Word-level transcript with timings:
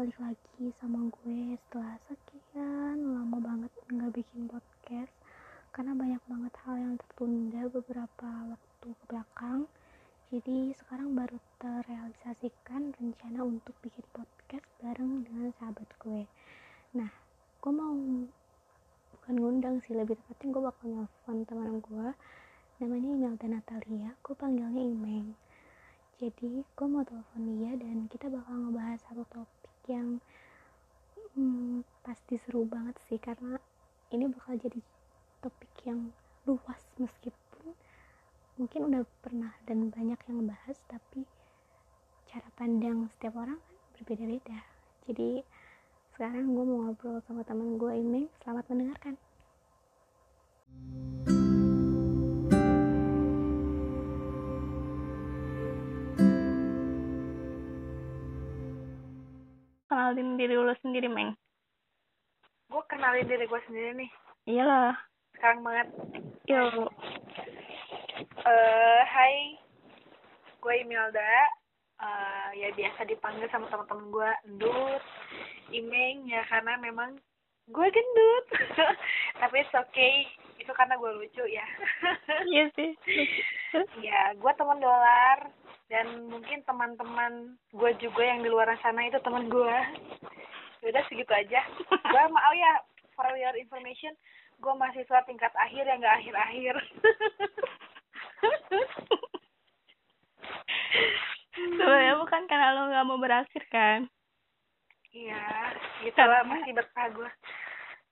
balik 0.00 0.16
lagi 0.16 0.72
sama 0.80 1.12
gue 1.12 1.60
setelah 1.60 2.00
sekian 2.08 3.04
lama 3.04 3.36
banget 3.36 3.68
nggak 3.92 4.16
bikin 4.16 4.48
podcast. 4.48 5.12
Karena 5.76 5.92
banyak 5.92 6.24
banget 6.24 6.54
hal 6.64 6.76
yang 6.80 6.94
tertunda 6.96 7.68
beberapa 7.68 8.28
waktu 8.48 8.96
ke 8.96 9.04
belakang. 9.12 9.68
Jadi 10.32 10.72
sekarang 10.72 11.12
baru 11.12 11.36
terrealisasikan 11.60 12.96
rencana 12.96 13.44
untuk 13.44 13.76
bikin 13.84 14.00
podcast 14.16 14.64
bareng 14.80 15.20
dengan 15.28 15.52
sahabat 15.60 15.92
gue. 16.00 16.24
Nah 16.96 17.12
gue 17.60 17.72
mau 17.76 17.92
bukan 19.12 19.34
ngundang 19.36 19.84
sih 19.84 19.92
lebih 19.92 20.16
tepatnya 20.16 20.48
gue 20.48 20.62
bakal 20.64 20.86
nelfon 20.96 21.44
teman 21.44 21.76
gue. 21.76 22.08
Namanya 22.80 23.08
Imelda 23.20 23.46
Natalia 23.52 24.16
gue 24.24 24.32
panggilnya 24.32 24.80
Imeng. 24.80 25.36
Jadi 26.16 26.64
gue 26.64 26.86
mau 26.88 27.04
telepon 27.04 27.44
dia 27.52 27.76
dan 27.76 28.08
kita 28.08 28.32
bakal 28.32 28.64
ngebahas 28.64 28.96
satu 29.04 29.28
topik 29.28 29.59
yang 29.88 30.20
hmm, 31.36 31.86
pasti 32.02 32.36
seru 32.42 32.66
banget 32.66 32.96
sih 33.06 33.16
karena 33.16 33.56
ini 34.10 34.26
bakal 34.28 34.58
jadi 34.58 34.80
topik 35.40 35.72
yang 35.86 36.10
luas 36.44 36.82
meskipun 36.98 37.72
mungkin 38.58 38.80
udah 38.92 39.02
pernah 39.24 39.52
dan 39.64 39.88
banyak 39.88 40.18
yang 40.28 40.36
ngebahas 40.42 40.78
tapi 40.90 41.24
cara 42.28 42.46
pandang 42.58 43.08
setiap 43.16 43.40
orang 43.40 43.56
kan 43.56 43.76
berbeda-beda. 43.96 44.58
Jadi 45.08 45.42
sekarang 46.14 46.52
gue 46.52 46.64
mau 46.68 46.86
ngobrol 46.86 47.18
sama 47.24 47.42
teman 47.42 47.80
gue 47.80 47.92
ini. 47.96 48.22
Selamat 48.44 48.68
mendengarkan 48.68 49.16
kenalin 60.10 60.34
diri 60.34 60.58
lu 60.58 60.74
sendiri, 60.82 61.06
Meng. 61.06 61.38
Gue 62.66 62.82
kenalin 62.90 63.30
diri 63.30 63.46
gue 63.46 63.60
sendiri 63.70 63.94
nih. 63.94 64.10
Iyalah. 64.50 64.98
Sekarang 65.38 65.62
banget. 65.62 65.86
Yo. 66.50 66.90
Uh, 68.42 69.00
hai, 69.06 69.54
gue 70.58 70.74
Imelda. 70.82 71.30
Uh, 72.02 72.50
ya 72.58 72.74
biasa 72.74 73.06
dipanggil 73.06 73.46
sama 73.54 73.70
teman-teman 73.70 74.10
gue 74.10 74.30
Endut, 74.50 75.04
Imeng 75.70 76.26
ya 76.26 76.42
karena 76.50 76.74
memang 76.82 77.14
gue 77.70 77.86
gendut. 77.86 78.44
Tapi 79.46 79.62
it's 79.62 79.70
okay, 79.70 80.26
itu 80.58 80.74
karena 80.74 80.98
gue 80.98 81.22
lucu 81.22 81.46
ya. 81.46 81.66
Iya 82.50 82.66
sih. 82.74 82.98
ya, 84.10 84.34
gue 84.34 84.52
teman 84.58 84.82
dolar 84.82 85.54
dan 85.90 86.30
mungkin 86.30 86.62
teman-teman 86.62 87.58
gue 87.74 87.90
juga 87.98 88.22
yang 88.22 88.46
di 88.46 88.48
luar 88.48 88.70
sana 88.78 89.10
itu 89.10 89.18
teman 89.26 89.50
gue 89.50 89.76
udah 90.86 91.02
segitu 91.10 91.34
aja. 91.34 91.60
Gue 91.90 92.24
mau 92.30 92.52
ya 92.54 92.78
for 93.18 93.26
your 93.34 93.52
information 93.58 94.14
gue 94.60 94.72
mahasiswa 94.76 95.26
tingkat 95.26 95.50
akhir 95.58 95.84
yang 95.84 95.98
gak 95.98 96.22
akhir-akhir. 96.22 96.74
Sebenarnya 101.58 102.14
bukan 102.16 102.42
karena 102.46 102.72
lo 102.72 102.88
gak 102.94 103.06
mau 103.10 103.18
berakhir 103.18 103.66
kan? 103.68 104.06
Iya 105.10 105.74
gitu 106.06 106.22
lah 106.22 106.46
masih 106.46 106.70
betah 106.70 107.06
gue 107.10 107.30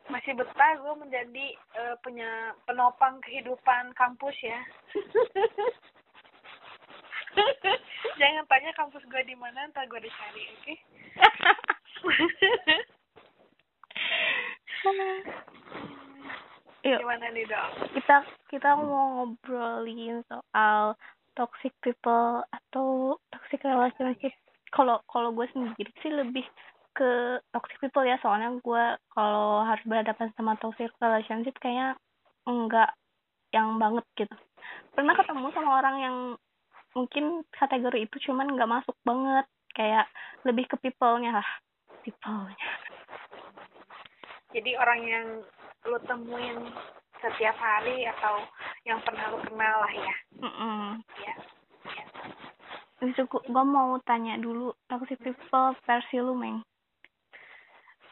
masih 0.08 0.32
betah 0.34 0.72
gue 0.80 0.94
menjadi 0.98 1.46
uh, 1.78 1.94
punya 2.00 2.56
penopang 2.64 3.20
kehidupan 3.22 3.92
kampus 3.94 4.34
ya 4.40 4.60
Jangan 8.20 8.44
tanya 8.50 8.70
kampus 8.74 9.04
gue 9.06 9.22
di 9.26 9.36
mana, 9.38 9.68
ntar 9.70 9.86
gue 9.86 10.00
dicari, 10.00 10.42
oke? 10.48 10.62
Okay? 10.62 10.76
Yuk, 16.86 17.00
Gimana 17.02 17.26
nih 17.34 17.44
dong? 17.50 17.72
Kita 17.92 18.16
kita 18.48 18.68
mau 18.78 19.26
ngobrolin 19.26 20.22
soal 20.30 20.94
toxic 21.34 21.74
people 21.82 22.46
atau 22.54 23.18
toxic 23.34 23.60
relationship. 23.66 24.32
Kalau 24.70 25.02
kalau 25.10 25.34
gue 25.34 25.46
sendiri 25.50 25.90
sih 26.00 26.12
lebih 26.14 26.46
ke 26.94 27.38
toxic 27.54 27.78
people 27.78 28.02
ya 28.02 28.18
soalnya 28.18 28.54
gue 28.58 28.84
kalau 29.14 29.62
harus 29.62 29.82
berhadapan 29.86 30.34
sama 30.34 30.58
toxic 30.58 30.90
relationship 30.98 31.54
kayaknya 31.62 31.98
enggak 32.46 32.90
yang 33.54 33.76
banget 33.76 34.04
gitu. 34.18 34.34
Pernah 34.94 35.14
ketemu 35.18 35.50
sama 35.54 35.82
orang 35.82 35.96
yang 35.98 36.16
mungkin 36.96 37.44
kategori 37.52 38.08
itu 38.08 38.30
cuman 38.30 38.52
nggak 38.54 38.70
masuk 38.70 38.96
banget. 39.02 39.46
Kayak 39.76 40.06
lebih 40.42 40.66
ke 40.66 40.76
people-nya 40.80 41.38
lah. 41.38 41.48
People-nya. 42.02 42.68
Jadi 44.56 44.70
orang 44.80 45.00
yang 45.04 45.26
lo 45.84 45.98
temuin 46.08 46.56
setiap 47.20 47.56
hari 47.58 48.06
atau 48.06 48.42
yang 48.86 48.98
pernah 49.02 49.28
lo 49.34 49.38
kenal 49.44 49.76
lah 49.82 49.92
ya? 49.92 50.16
Mm 50.38 50.52
-mm. 50.52 50.86
ya, 51.20 51.34
ya. 51.92 53.12
cukup 53.22 53.42
gue 53.44 53.64
mau 53.66 53.98
tanya 54.06 54.38
dulu 54.38 54.72
toxic 54.86 55.18
people 55.20 55.74
versi 55.84 56.16
lu 56.22 56.34
meng? 56.34 56.62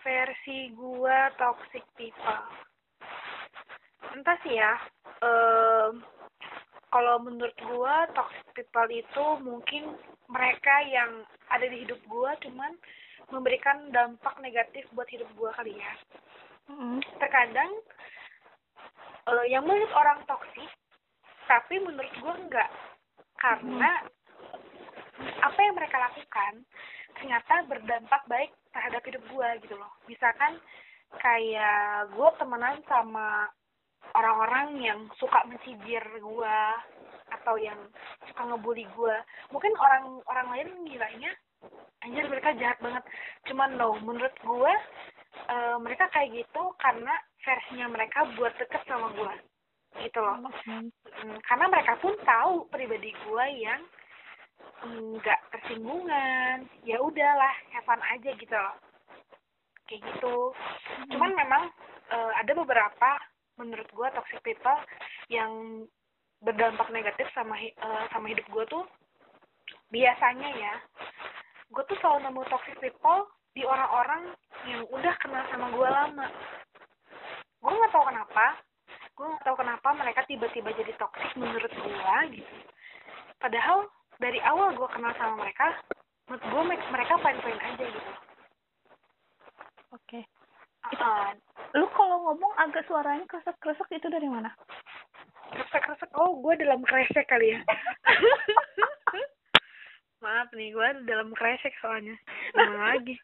Versi 0.02 0.70
gua 0.74 1.34
toxic 1.34 1.82
people. 1.98 2.42
Entah 4.14 4.38
sih 4.46 4.54
ya 4.54 4.78
um, 5.22 6.02
kalau 6.94 7.18
menurut 7.18 7.56
gue 7.56 7.94
toxic 8.14 8.46
people 8.54 8.90
itu 8.90 9.24
mungkin 9.42 9.94
mereka 10.30 10.74
yang 10.86 11.26
ada 11.50 11.66
di 11.66 11.86
hidup 11.86 11.98
gue 12.06 12.30
cuman 12.46 12.72
memberikan 13.30 13.90
dampak 13.90 14.38
negatif 14.38 14.86
buat 14.94 15.06
hidup 15.10 15.26
gue 15.34 15.50
kali 15.58 15.74
ya 15.74 15.92
mm-hmm. 16.70 16.98
terkadang 17.18 17.72
uh, 19.26 19.46
yang 19.50 19.66
menurut 19.66 19.90
orang 19.94 20.22
toksik 20.30 20.70
tapi 21.46 21.82
menurut 21.82 22.10
gue 22.10 22.34
enggak 22.46 22.70
karena 23.38 23.90
mm-hmm. 24.06 25.42
apa 25.42 25.58
yang 25.58 25.74
mereka 25.74 25.96
lakukan 25.98 26.52
ternyata 27.16 27.54
berdampak 27.66 28.22
baik 28.28 28.52
terhadap 28.70 29.02
hidup 29.08 29.22
gue 29.26 29.48
gitu 29.66 29.74
loh 29.74 29.90
misalkan 30.06 30.60
kayak 31.18 32.10
gue 32.12 32.28
temenan 32.38 32.78
sama 32.86 33.50
orang-orang 34.14 34.78
yang 34.82 35.00
suka 35.18 35.42
mencibir 35.48 36.02
gue 36.20 36.58
atau 37.26 37.58
yang 37.58 37.78
suka 38.30 38.42
ngebully 38.46 38.86
gue 38.94 39.16
mungkin 39.50 39.74
orang 39.74 40.22
orang 40.30 40.48
lain 40.54 40.68
ngiranya 40.86 41.32
anjir 42.04 42.24
mereka 42.30 42.54
jahat 42.54 42.78
banget. 42.78 43.04
Cuman 43.50 43.74
no 43.74 43.98
menurut 43.98 44.34
gue 44.38 44.72
uh, 45.50 45.76
mereka 45.82 46.06
kayak 46.14 46.32
gitu 46.44 46.62
karena 46.78 47.14
versinya 47.42 47.86
mereka 47.90 48.26
buat 48.38 48.54
deket 48.60 48.82
sama 48.86 49.10
gue 49.16 49.34
gitu 50.04 50.18
loh. 50.20 50.36
Hmm, 50.68 50.90
karena 51.48 51.66
mereka 51.72 51.96
pun 51.98 52.12
tahu 52.22 52.68
pribadi 52.68 53.10
gue 53.10 53.46
yang 53.58 53.80
nggak 55.16 55.40
tersinggungan. 55.50 56.68
Ya 56.84 57.00
udahlah 57.00 57.54
have 57.74 57.90
aja 57.90 58.30
gitu 58.36 58.54
loh. 58.54 58.76
Kayak 59.86 60.02
gitu. 60.14 60.52
Cuman 61.14 61.32
memang 61.32 61.62
uh, 62.12 62.32
ada 62.38 62.52
beberapa 62.54 63.10
menurut 63.56 63.88
gue 63.88 64.08
toxic 64.12 64.40
people 64.44 64.78
yang 65.32 65.84
berdampak 66.44 66.88
negatif 66.92 67.26
sama 67.32 67.56
uh, 67.80 68.04
sama 68.12 68.28
hidup 68.28 68.44
gue 68.52 68.64
tuh 68.68 68.84
biasanya 69.88 70.50
ya 70.52 70.74
gue 71.72 71.82
tuh 71.88 71.98
selalu 71.98 72.28
nemu 72.28 72.42
toxic 72.52 72.76
people 72.78 73.26
di 73.56 73.64
orang-orang 73.64 74.36
yang 74.68 74.84
udah 74.92 75.14
kenal 75.16 75.40
sama 75.48 75.72
gue 75.72 75.88
lama. 75.88 76.26
Gue 77.64 77.72
nggak 77.72 77.92
tahu 77.92 78.04
kenapa 78.04 78.46
gue 79.16 79.24
nggak 79.24 79.44
tahu 79.48 79.56
kenapa 79.56 79.88
mereka 79.96 80.20
tiba-tiba 80.28 80.76
jadi 80.76 80.92
toxic 81.00 81.32
menurut 81.40 81.72
gue 81.72 82.16
gitu. 82.36 82.56
Padahal 83.40 83.88
dari 84.20 84.40
awal 84.44 84.76
gue 84.76 84.88
kenal 84.92 85.12
sama 85.16 85.40
mereka 85.40 85.72
menurut 86.28 86.44
gue 86.44 86.62
mereka 86.92 87.14
fine-fine 87.16 87.60
aja 87.64 87.84
gitu. 87.88 88.12
Oke. 89.96 90.20
okay. 90.20 90.35
Uh, 91.00 91.30
lu 91.74 91.86
kalau 91.94 92.30
ngomong 92.30 92.52
agak 92.60 92.86
suaranya 92.86 93.26
kresek-kresek 93.26 93.88
itu 93.90 94.06
dari 94.06 94.28
mana 94.30 94.54
kresek-kresek 95.52 96.10
oh 96.18 96.38
gue 96.40 96.54
dalam 96.60 96.82
kresek 96.86 97.26
kali 97.26 97.56
ya 97.56 97.60
maaf 100.24 100.48
nih 100.54 100.72
gue 100.72 100.88
dalam 101.06 101.34
kresek 101.34 101.74
soalnya 101.82 102.14
mana 102.54 102.96
lagi 102.96 103.14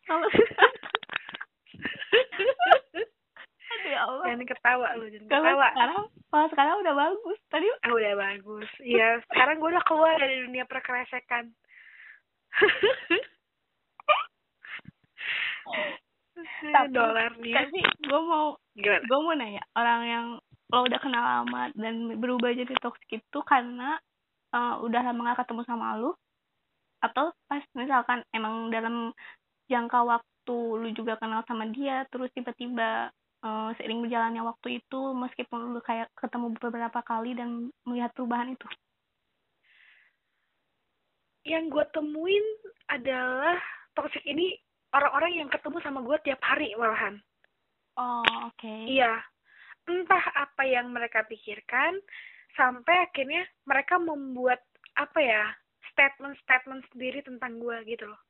ya 3.92 4.00
Allah. 4.06 4.24
Jangan 4.32 4.46
ketawa 4.46 4.88
lu, 4.96 5.06
jangan 5.10 5.28
kalau 5.28 5.44
ketawa. 5.44 5.68
Sekarang, 5.72 6.04
kalau 6.30 6.46
sekarang 6.52 6.74
udah 6.80 6.94
bagus. 6.96 7.38
Tadi 7.50 7.66
oh, 7.68 7.96
udah 7.96 8.14
bagus. 8.16 8.68
Iya, 8.80 9.08
sekarang 9.32 9.60
gue 9.60 9.70
udah 9.72 9.84
keluar 9.84 10.18
dari 10.20 10.36
dunia 10.46 10.64
perkresekan. 10.66 11.52
tapi 16.74 16.92
dolar 16.92 17.32
nih. 17.38 17.54
tapi 17.54 17.78
gue 17.80 18.20
mau 18.20 18.56
gue 18.78 19.18
mau 19.18 19.34
nanya 19.36 19.62
orang 19.76 20.00
yang 20.06 20.26
lo 20.72 20.88
udah 20.88 21.00
kenal 21.04 21.24
lama 21.24 21.68
dan 21.76 22.16
berubah 22.16 22.56
jadi 22.56 22.72
toxic 22.80 23.20
itu 23.20 23.38
karena 23.44 24.00
uh, 24.56 24.80
udah 24.80 25.00
lama 25.04 25.32
gak 25.32 25.44
ketemu 25.44 25.62
sama 25.68 26.00
lo 26.00 26.16
atau 27.02 27.34
pas 27.50 27.60
misalkan 27.76 28.24
emang 28.32 28.70
dalam 28.70 29.10
jangka 29.66 30.00
waktu 30.06 30.32
waktu 30.42 30.58
lu 30.58 30.90
juga 30.90 31.14
kenal 31.22 31.46
sama 31.46 31.70
dia 31.70 32.02
terus 32.10 32.26
tiba-tiba 32.34 33.14
uh, 33.46 33.70
seiring 33.78 34.02
berjalannya 34.02 34.42
waktu 34.42 34.82
itu 34.82 35.00
meskipun 35.14 35.70
lu 35.70 35.78
kayak 35.78 36.10
ketemu 36.18 36.50
beberapa 36.58 36.98
kali 37.06 37.38
dan 37.38 37.70
melihat 37.86 38.10
perubahan 38.10 38.50
itu? 38.50 38.66
Yang 41.46 41.64
gue 41.70 41.84
temuin 41.94 42.46
adalah 42.90 43.54
toxic 43.94 44.26
ini 44.26 44.58
orang-orang 44.92 45.32
yang 45.44 45.48
ketemu 45.48 45.78
sama 45.82 46.00
gue 46.04 46.16
tiap 46.24 46.40
hari 46.44 46.72
malahan 46.76 47.18
oh 47.98 48.24
oke 48.48 48.56
okay. 48.56 48.88
iya 48.88 49.20
entah 49.88 50.24
apa 50.38 50.62
yang 50.64 50.92
mereka 50.94 51.26
pikirkan 51.26 51.98
sampai 52.54 53.08
akhirnya 53.08 53.42
mereka 53.66 53.98
membuat 53.98 54.60
apa 54.94 55.18
ya 55.18 55.42
statement-statement 55.92 56.84
sendiri 56.92 57.24
tentang 57.24 57.58
gue 57.58 57.76
gitu 57.88 58.06
loh 58.08 58.20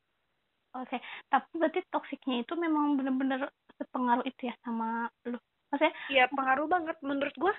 Oke, 0.73 0.97
okay. 0.97 1.01
tapi 1.29 1.61
berarti 1.61 1.85
toksiknya 1.93 2.49
itu 2.49 2.57
memang 2.57 2.97
bener-bener 2.97 3.45
sepengaruh 3.77 4.25
itu 4.25 4.49
ya 4.49 4.57
sama 4.65 5.05
lu? 5.29 5.37
Maksudnya? 5.69 5.93
Iya, 6.09 6.25
pengaruh 6.33 6.65
banget. 6.65 6.97
Menurut 7.05 7.37
gue, 7.37 7.53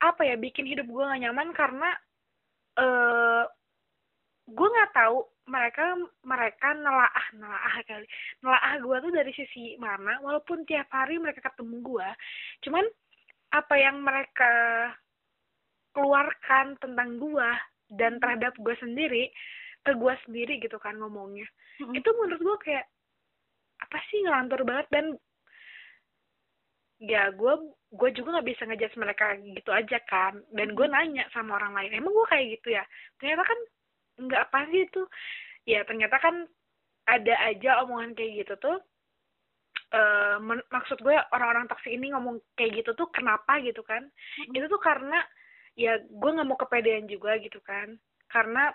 apa 0.00 0.24
ya, 0.24 0.40
bikin 0.40 0.64
hidup 0.64 0.88
gue 0.88 1.04
gak 1.04 1.20
nyaman 1.20 1.52
karena 1.52 1.92
uh, 2.80 3.44
gue 4.46 4.68
nggak 4.72 4.92
tahu 4.94 5.26
mereka 5.46 5.94
mereka 6.26 6.74
nelaah 6.74 7.26
nelaah 7.38 7.74
kali. 7.86 8.06
Nelaah 8.42 8.72
gue 8.82 8.96
tuh 8.98 9.12
dari 9.14 9.32
sisi 9.32 9.78
mana 9.78 10.18
walaupun 10.22 10.66
tiap 10.66 10.90
hari 10.90 11.18
mereka 11.22 11.46
ketemu 11.46 11.82
gue 11.82 12.08
cuman 12.66 12.84
apa 13.54 13.74
yang 13.78 14.02
mereka 14.02 14.52
keluarkan 15.94 16.76
tentang 16.82 17.16
gue 17.22 17.48
dan 17.94 18.18
terhadap 18.18 18.52
gue 18.58 18.74
sendiri 18.82 19.30
ke 19.86 19.94
gue 19.94 20.14
sendiri 20.26 20.58
gitu 20.58 20.76
kan 20.82 20.98
ngomongnya 20.98 21.46
mm-hmm. 21.78 21.94
itu 21.94 22.08
menurut 22.18 22.42
gue 22.42 22.56
kayak 22.66 22.86
apa 23.80 23.98
sih 24.10 24.18
ngelantur 24.26 24.66
banget 24.66 24.86
dan 24.90 25.06
ya 26.98 27.28
gue 27.30 27.54
gue 27.92 28.10
juga 28.16 28.40
nggak 28.40 28.48
bisa 28.48 28.62
ngejudge 28.66 28.96
mereka 29.00 29.36
gitu 29.40 29.70
aja 29.72 29.98
kan. 30.08 30.40
Dan 30.52 30.72
gue 30.72 30.86
nanya 30.88 31.28
sama 31.32 31.56
orang 31.60 31.76
lain 31.76 31.92
emang 31.96 32.12
gue 32.12 32.26
kayak 32.28 32.46
gitu 32.60 32.68
ya? 32.76 32.84
Ternyata 33.20 33.44
kan 33.44 33.58
nggak 34.16 34.42
apa 34.50 34.58
sih 34.72 34.88
itu 34.88 35.02
ya 35.68 35.84
ternyata 35.84 36.16
kan 36.20 36.48
ada 37.06 37.34
aja 37.46 37.86
omongan 37.86 38.16
kayak 38.18 38.44
gitu 38.44 38.54
tuh 38.58 38.76
uh, 39.94 40.36
maksud 40.72 40.98
gue 41.02 41.14
orang-orang 41.30 41.70
taksi 41.70 41.94
ini 41.94 42.10
ngomong 42.10 42.42
kayak 42.58 42.82
gitu 42.82 42.90
tuh 42.98 43.08
kenapa 43.14 43.62
gitu 43.62 43.82
kan 43.86 44.06
mm-hmm. 44.06 44.56
itu 44.56 44.66
tuh 44.66 44.80
karena 44.82 45.22
ya 45.76 46.00
gue 46.02 46.30
nggak 46.34 46.48
mau 46.48 46.58
kepedean 46.58 47.06
juga 47.06 47.36
gitu 47.38 47.60
kan 47.62 47.94
karena 48.32 48.72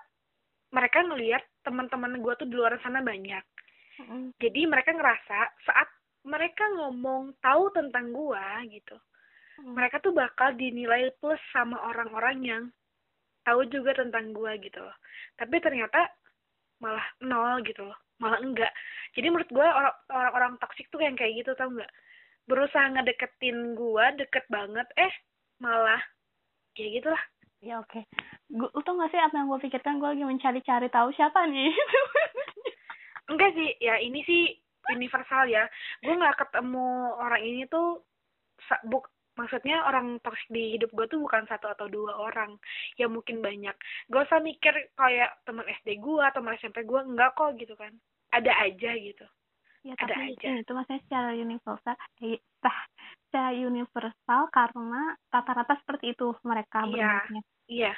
mereka 0.72 1.04
ngelihat 1.04 1.44
teman-teman 1.68 2.22
gue 2.24 2.34
tuh 2.40 2.48
di 2.48 2.56
luar 2.56 2.78
sana 2.80 3.04
banyak 3.04 3.44
mm-hmm. 4.00 4.38
jadi 4.40 4.62
mereka 4.70 4.96
ngerasa 4.96 5.40
saat 5.68 5.90
mereka 6.22 6.64
ngomong 6.78 7.34
tahu 7.42 7.74
tentang 7.76 8.14
gue 8.16 8.46
gitu 8.72 8.96
mm-hmm. 8.96 9.74
mereka 9.76 10.00
tuh 10.00 10.16
bakal 10.16 10.56
dinilai 10.56 11.12
plus 11.20 11.42
sama 11.52 11.76
orang-orang 11.92 12.38
yang 12.46 12.64
tahu 13.46 13.62
juga 13.70 13.98
tentang 13.98 14.34
gue 14.34 14.52
gitu 14.62 14.80
loh. 14.82 14.98
Tapi 15.38 15.56
ternyata 15.62 16.10
malah 16.82 17.06
nol 17.22 17.62
gitu 17.62 17.86
loh 17.86 17.98
malah 18.22 18.38
enggak. 18.38 18.70
Jadi 19.18 19.28
menurut 19.34 19.50
gue 19.50 19.68
orang-orang 20.14 20.62
toksik 20.62 20.88
tuh 20.94 21.02
yang 21.02 21.18
kayak 21.18 21.42
gitu 21.42 21.58
tau 21.58 21.74
nggak? 21.74 21.90
Berusaha 22.46 22.86
ngedeketin 22.94 23.74
gue 23.74 24.06
deket 24.22 24.46
banget 24.48 24.86
eh 24.96 25.14
malah 25.58 26.00
kayak 26.78 27.02
gitulah 27.02 27.24
ya 27.62 27.82
oke. 27.82 27.90
Okay. 27.90 28.04
gue 28.52 28.82
tau 28.86 28.98
gak 28.98 29.12
sih 29.14 29.22
apa 29.22 29.36
yang 29.38 29.50
gue 29.50 29.60
pikirkan? 29.66 29.98
Gue 29.98 30.14
lagi 30.14 30.26
mencari-cari 30.26 30.88
tahu 30.94 31.10
siapa 31.18 31.50
nih? 31.50 31.74
Enggak 33.34 33.52
sih 33.58 33.70
ya 33.82 33.98
ini 33.98 34.22
sih 34.26 34.54
universal 34.94 35.50
ya. 35.50 35.66
Gue 36.06 36.14
nggak 36.14 36.38
ketemu 36.38 37.18
orang 37.18 37.42
ini 37.42 37.66
tuh 37.70 38.06
buk 38.90 39.10
maksudnya 39.40 39.84
orang 39.88 40.20
toksik 40.22 40.50
di 40.52 40.76
hidup 40.76 40.92
gue 40.92 41.08
tuh 41.08 41.20
bukan 41.24 41.48
satu 41.48 41.72
atau 41.72 41.88
dua 41.88 42.16
orang. 42.18 42.60
Ya 43.00 43.08
mungkin 43.08 43.40
banyak. 43.40 43.76
Gak 44.12 44.24
usah 44.28 44.44
mikir 44.44 44.74
kayak 44.96 45.40
teman 45.48 45.68
SD 45.82 46.00
gue 46.04 46.26
teman 46.36 46.56
SMP 46.60 46.84
gue 46.84 47.00
enggak 47.00 47.34
kok 47.36 47.56
gitu 47.56 47.74
kan. 47.80 47.92
Ada 48.32 48.52
aja 48.68 48.92
gitu. 48.96 49.26
Ya 49.82 49.98
ada 49.98 50.14
tapi 50.14 50.38
aja. 50.38 50.62
itu 50.62 50.72
maksudnya 50.78 51.02
secara 51.10 51.30
universal 51.34 51.96
eh, 52.22 52.38
secara 53.26 53.52
universal 53.58 54.42
karena 54.54 55.18
rata-rata 55.34 55.74
seperti 55.82 56.14
itu 56.14 56.38
mereka 56.46 56.86
iya. 56.86 57.26
iya. 57.66 57.94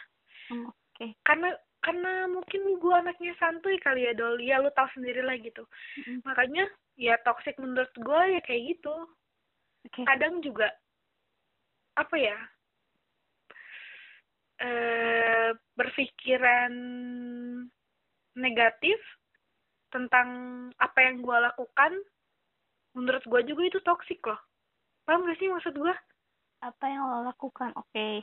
Hmm, 0.48 0.72
oke. 0.72 0.80
Okay. 0.96 1.12
karena 1.28 1.52
karena 1.84 2.32
mungkin 2.32 2.80
gue 2.80 2.94
anaknya 2.96 3.36
santuy 3.36 3.76
kali 3.84 4.08
ya 4.08 4.16
dol. 4.16 4.40
Ya 4.40 4.64
lu 4.64 4.72
tahu 4.72 4.88
sendiri 4.96 5.20
lah 5.20 5.36
gitu. 5.36 5.68
Mm-hmm. 6.00 6.18
makanya 6.24 6.66
ya 6.96 7.20
toxic 7.28 7.60
menurut 7.60 7.92
gue 7.92 8.22
ya 8.40 8.42
kayak 8.48 8.80
gitu. 8.80 8.96
Okay. 9.84 10.08
kadang 10.08 10.40
juga 10.40 10.72
apa 11.94 12.16
ya 12.18 12.38
eh 14.64 15.52
berpikiran 15.76 16.74
negatif 18.38 18.98
tentang 19.94 20.30
apa 20.82 21.00
yang 21.06 21.22
gue 21.22 21.38
lakukan 21.38 21.94
menurut 22.98 23.22
gue 23.26 23.42
juga 23.46 23.62
itu 23.70 23.80
toksik 23.86 24.22
loh. 24.26 24.42
Paham 25.06 25.26
gak 25.28 25.38
sih 25.38 25.50
maksud 25.50 25.78
gue 25.78 25.94
apa 26.64 26.86
yang 26.88 27.06
lo 27.06 27.30
lakukan? 27.30 27.74
Oke. 27.78 27.94
Okay. 27.94 28.16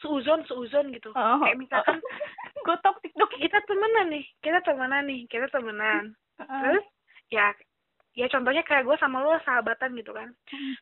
seuzon 0.00 0.42
seuzon 0.50 0.90
gitu. 0.90 1.14
Oh, 1.14 1.38
kayak 1.44 1.60
misalkan 1.62 2.02
gue 2.66 2.76
toksik 2.82 3.12
dong. 3.14 3.30
Kita 3.38 3.62
temenan 3.70 4.10
nih 4.10 4.24
kita 4.42 4.58
temenan 4.66 5.06
nih 5.06 5.20
kita 5.30 5.46
temenan. 5.52 6.16
Uh. 6.40 6.48
terus 6.48 6.86
ya 7.30 7.54
ya 8.18 8.26
contohnya 8.32 8.66
kayak 8.66 8.82
gue 8.88 8.96
sama 8.98 9.22
lo 9.22 9.38
sahabatan 9.46 9.94
gitu 9.94 10.10
kan. 10.10 10.34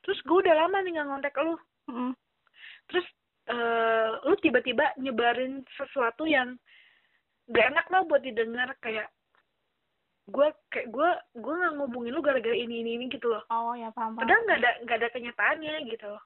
Terus 0.07 0.19
gue 0.25 0.39
udah 0.41 0.55
lama 0.57 0.81
nih 0.81 0.97
nggak 0.97 1.09
ngontek 1.09 1.37
lo 1.43 1.61
uh. 1.93 2.13
Terus 2.91 3.07
uh, 3.49 4.21
lu 4.27 4.35
tiba-tiba 4.43 4.95
nyebarin 4.99 5.63
sesuatu 5.79 6.27
yang 6.27 6.59
gak 7.51 7.71
enak 7.75 7.87
lah 7.91 8.03
buat 8.07 8.23
didengar 8.23 8.75
kayak 8.83 9.11
gue 10.31 10.49
kayak 10.71 10.89
gue 10.95 11.11
gue 11.43 11.55
nggak 11.59 11.75
ngubungin 11.75 12.15
lu 12.15 12.23
gara-gara 12.23 12.55
ini 12.55 12.87
ini 12.87 12.91
ini 12.95 13.05
gitu 13.11 13.27
loh. 13.27 13.43
Oh 13.51 13.75
ya 13.75 13.91
paham, 13.91 14.15
paham. 14.15 14.23
padahal 14.23 14.43
nggak 14.47 14.59
ada 14.63 14.71
nggak 14.87 14.99
ada 15.03 15.09
kenyataannya 15.11 15.75
gitu 15.91 16.07
loh. 16.07 16.23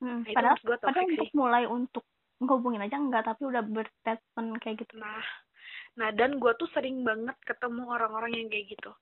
Hmm, 0.00 0.24
nah, 0.24 0.32
padahal 0.32 0.56
gue 0.60 0.76
padahal 0.80 1.08
untuk 1.12 1.30
mulai 1.36 1.64
untuk 1.68 2.04
ngehubungin 2.40 2.84
aja 2.84 2.96
enggak 2.96 3.24
tapi 3.28 3.42
udah 3.44 3.62
berstatement 3.64 4.56
kayak 4.64 4.76
gitu. 4.80 4.94
Nah 4.96 5.24
nah 5.96 6.08
dan 6.12 6.40
gue 6.40 6.52
tuh 6.60 6.68
sering 6.72 7.04
banget 7.04 7.36
ketemu 7.44 7.84
orang-orang 7.88 8.32
yang 8.36 8.48
kayak 8.48 8.72
gitu. 8.72 8.92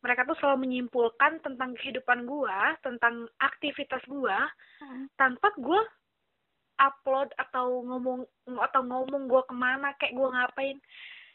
Mereka 0.00 0.28
tuh 0.28 0.36
selalu 0.40 0.68
menyimpulkan 0.68 1.40
tentang 1.44 1.76
kehidupan 1.76 2.24
gue 2.24 2.58
tentang 2.80 3.28
aktivitas 3.40 4.00
gue 4.08 4.38
hmm. 4.80 5.12
tanpa 5.16 5.52
gue 5.60 5.80
upload 6.84 7.32
atau 7.40 7.80
ngomong 7.80 8.28
atau 8.60 8.80
ngomong 8.84 9.24
gue 9.26 9.42
ke 9.48 9.54
mana 9.56 9.96
kayak 9.96 10.12
gue 10.12 10.28
ngapain. 10.28 10.78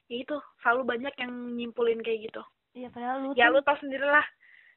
Ya 0.09 0.17
itu 0.25 0.35
selalu 0.61 0.97
banyak 0.97 1.13
yang 1.17 1.33
nyimpulin 1.57 2.01
kayak 2.05 2.29
gitu. 2.29 2.41
Iya 2.77 2.87
padahal 2.93 3.17
lu 3.25 3.29
ya 3.33 3.49
tuh... 3.49 3.57
lu 3.57 3.59
tau 3.65 3.77
sendiri 3.81 4.05
lah 4.05 4.25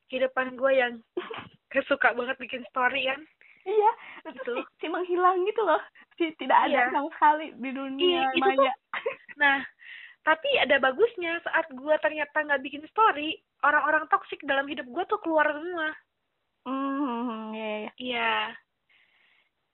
kehidupan 0.09 0.57
gue 0.57 0.73
yang 0.73 0.93
kesuka 1.73 2.17
banget 2.17 2.37
bikin 2.41 2.65
story 2.73 3.09
kan? 3.09 3.21
Iya 3.63 3.93
itu 4.33 4.53
si, 4.59 4.63
si 4.83 4.87
menghilang 4.89 5.45
gitu 5.45 5.63
loh. 5.63 5.83
Si 6.17 6.33
tidak 6.41 6.59
ada 6.69 6.89
iya. 6.89 6.93
sama 6.93 7.09
sekali 7.15 7.47
di 7.61 7.71
dunia 7.71 8.27
I, 8.33 8.41
maya. 8.41 8.57
tuh, 8.57 8.73
nah 9.41 9.59
tapi 10.23 10.51
ada 10.59 10.79
bagusnya 10.79 11.43
saat 11.43 11.67
gue 11.71 11.95
ternyata 11.99 12.47
nggak 12.47 12.63
bikin 12.63 12.85
story 12.91 13.43
orang-orang 13.67 14.07
toksik 14.07 14.39
dalam 14.47 14.67
hidup 14.71 14.87
gue 14.87 15.05
tuh 15.07 15.21
keluar 15.23 15.47
semua. 15.51 15.91
Hmm 16.63 17.51
iya 17.55 17.69
iya. 17.87 17.91
Iya 17.99 18.33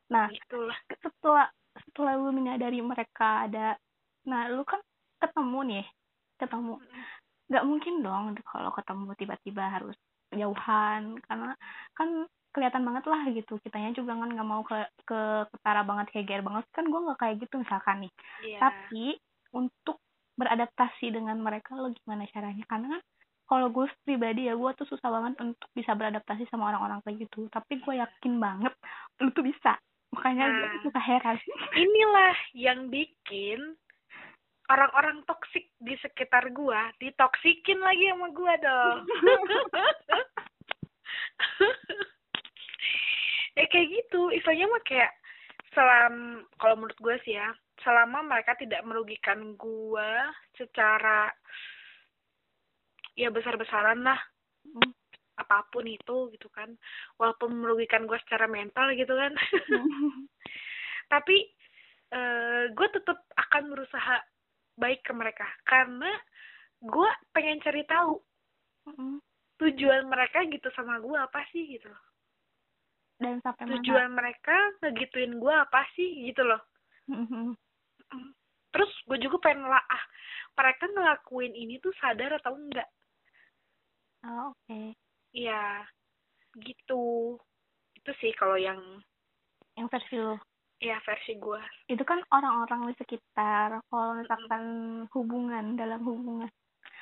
nah 0.09 0.27
itulah 0.33 0.77
setelah 0.89 1.47
setelah 1.77 2.13
lu 2.17 2.33
menyadari 2.33 2.81
mereka 2.81 3.47
ada 3.47 3.77
nah 4.25 4.49
lu 4.49 4.65
kan 4.65 4.81
ketemu 5.19 5.59
nih 5.69 5.87
ketemu. 6.39 6.75
Nggak 7.51 7.65
mungkin 7.67 7.95
dong 8.01 8.25
kalau 8.47 8.71
ketemu 8.73 9.11
tiba-tiba 9.19 9.65
harus 9.67 9.97
jauhan 10.33 11.19
karena 11.27 11.53
kan 11.97 12.09
kelihatan 12.55 12.83
banget 12.87 13.05
lah 13.11 13.23
gitu. 13.35 13.59
Kitanya 13.61 13.91
juga 13.93 14.17
kan 14.17 14.31
nggak 14.31 14.49
mau 14.49 14.63
ke 14.63 14.79
ke 15.05 15.21
ketara 15.53 15.83
banget 15.83 16.07
kayak 16.15 16.47
banget. 16.47 16.65
Kan 16.73 16.89
gue 16.89 17.01
nggak 17.03 17.19
kayak 17.19 17.37
gitu 17.43 17.55
misalkan 17.61 18.07
nih. 18.07 18.13
Yeah. 18.47 18.61
tapi 18.63 19.05
untuk 19.53 19.99
beradaptasi 20.39 21.11
dengan 21.11 21.43
mereka 21.43 21.75
lo 21.75 21.91
gimana 21.91 22.25
caranya? 22.31 22.63
Karena 22.71 22.87
kan 22.97 23.03
kalau 23.49 23.73
gue 23.73 23.89
pribadi 24.05 24.47
ya 24.47 24.55
gue 24.55 24.71
tuh 24.77 24.87
susah 24.87 25.09
banget 25.09 25.41
untuk 25.41 25.69
bisa 25.73 25.97
beradaptasi 25.97 26.47
sama 26.53 26.69
orang-orang 26.71 27.01
kayak 27.03 27.27
gitu. 27.27 27.49
Tapi 27.49 27.81
gue 27.81 27.95
yakin 27.99 28.39
banget 28.39 28.75
lu 29.25 29.33
tuh 29.33 29.43
bisa 29.43 29.81
makanya 30.15 30.45
nah, 30.49 30.57
gue 30.59 30.89
suka 30.89 31.01
heran. 31.01 31.37
inilah 31.85 32.37
yang 32.57 32.89
bikin 32.89 33.77
orang-orang 34.69 35.25
toksik 35.25 35.73
di 35.81 35.97
sekitar 36.01 36.53
gua 36.53 36.93
ditoksikin 37.01 37.81
lagi 37.81 38.13
sama 38.13 38.29
gua 38.33 38.55
dong. 38.61 38.99
Ya 43.59 43.67
kayak 43.67 43.91
gitu. 43.91 44.31
Istilahnya 44.31 44.71
mah 44.71 44.83
kayak 44.87 45.11
selam 45.75 46.47
kalau 46.63 46.79
menurut 46.79 46.95
gue 47.03 47.17
sih 47.27 47.35
ya 47.35 47.51
selama 47.83 48.23
mereka 48.23 48.55
tidak 48.55 48.87
merugikan 48.87 49.59
gua 49.59 50.31
secara 50.55 51.27
ya 53.19 53.35
besar-besaran 53.35 53.99
lah. 54.07 54.19
Apa 55.39 55.65
pun 55.71 55.87
itu 55.87 56.29
gitu 56.35 56.51
kan. 56.51 56.75
Walaupun 57.17 57.55
merugikan 57.55 58.05
gue 58.05 58.19
secara 58.27 58.51
mental 58.51 58.91
gitu 58.99 59.15
kan. 59.15 59.33
Tapi 61.13 61.37
uh, 62.13 62.69
gue 62.75 62.89
tetap 62.91 63.23
akan 63.39 63.63
berusaha 63.71 64.17
baik 64.77 65.07
ke 65.07 65.13
mereka. 65.15 65.47
Karena 65.63 66.11
gue 66.83 67.11
pengen 67.35 67.63
cari 67.63 67.83
tahu 67.87 68.19
tujuan 69.59 70.07
mereka 70.07 70.47
gitu 70.47 70.71
sama 70.73 71.03
gue 71.03 71.19
apa 71.19 71.43
sih 71.51 71.79
gitu 71.79 71.91
loh. 71.91 72.03
Dan 73.19 73.43
sampai 73.43 73.67
tujuan 73.67 74.15
mana? 74.15 74.19
mereka 74.23 74.57
ngegituin 74.83 75.43
gue 75.43 75.55
apa 75.55 75.83
sih 75.99 76.31
gitu 76.31 76.47
loh. 76.47 76.63
Terus 78.71 78.93
gue 79.11 79.19
juga 79.19 79.51
pengen 79.51 79.67
lah 79.67 79.83
ah 79.83 80.05
mereka 80.55 80.85
ngelakuin 80.91 81.55
ini 81.55 81.83
tuh 81.83 81.91
sadar 81.99 82.39
atau 82.39 82.55
enggak. 82.55 82.87
Oh, 84.27 84.51
oke. 84.51 84.59
okay. 84.67 84.95
Iya 85.35 85.85
gitu 86.59 87.37
itu 87.95 88.11
sih 88.23 88.33
kalau 88.37 88.57
yang 88.57 88.81
yang 89.79 89.87
versi 89.91 90.17
lo 90.19 90.39
Iya 90.79 91.03
versi 91.03 91.35
gue. 91.35 91.59
Itu 91.91 92.07
kan 92.07 92.23
orang-orang 92.31 92.87
di 92.87 92.95
sekitar. 93.03 93.83
Kalau 93.91 94.15
misalkan 94.15 94.65
hubungan 95.11 95.75
dalam 95.75 96.07
hubungan, 96.07 96.47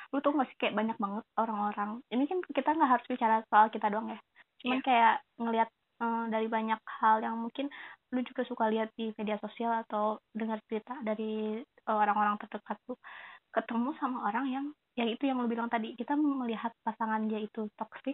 lu 0.09 0.17
tuh 0.17 0.33
masih 0.33 0.57
kayak 0.57 0.73
banyak 0.73 0.97
banget 0.97 1.21
orang-orang. 1.37 2.01
Ini 2.09 2.25
kan 2.25 2.41
kita 2.41 2.73
nggak 2.73 2.91
harus 2.97 3.05
bicara 3.05 3.45
soal 3.45 3.69
kita 3.69 3.93
doang 3.93 4.09
ya. 4.09 4.19
Cuman 4.65 4.81
yeah. 4.81 4.85
kayak 4.85 5.15
ngelihat 5.37 5.69
um, 6.01 6.25
dari 6.33 6.49
banyak 6.49 6.81
hal 6.81 7.21
yang 7.21 7.37
mungkin 7.37 7.69
lu 8.09 8.25
juga 8.25 8.49
suka 8.49 8.65
lihat 8.65 8.89
di 8.97 9.13
media 9.13 9.37
sosial 9.37 9.85
atau 9.85 10.17
dengar 10.33 10.57
cerita 10.65 10.97
dari 11.05 11.61
orang-orang 11.85 12.41
terdekat 12.41 12.81
tuh 12.87 12.97
ketemu 13.57 13.89
sama 13.97 14.29
orang 14.29 14.45
yang 14.53 14.65
ya 14.93 15.05
itu 15.09 15.25
yang 15.25 15.41
lu 15.41 15.49
bilang 15.49 15.67
tadi. 15.67 15.97
Kita 15.97 16.13
melihat 16.13 16.71
pasangan 16.85 17.25
dia 17.25 17.41
itu 17.41 17.65
toxic 17.75 18.13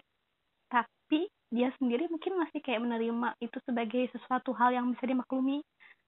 tapi 0.73 1.29
dia 1.53 1.69
sendiri 1.77 2.09
mungkin 2.09 2.41
masih 2.41 2.57
kayak 2.65 2.81
menerima 2.81 3.37
itu 3.37 3.61
sebagai 3.69 4.09
sesuatu 4.09 4.55
hal 4.57 4.73
yang 4.73 4.89
bisa 4.95 5.05
dimaklumi. 5.05 5.61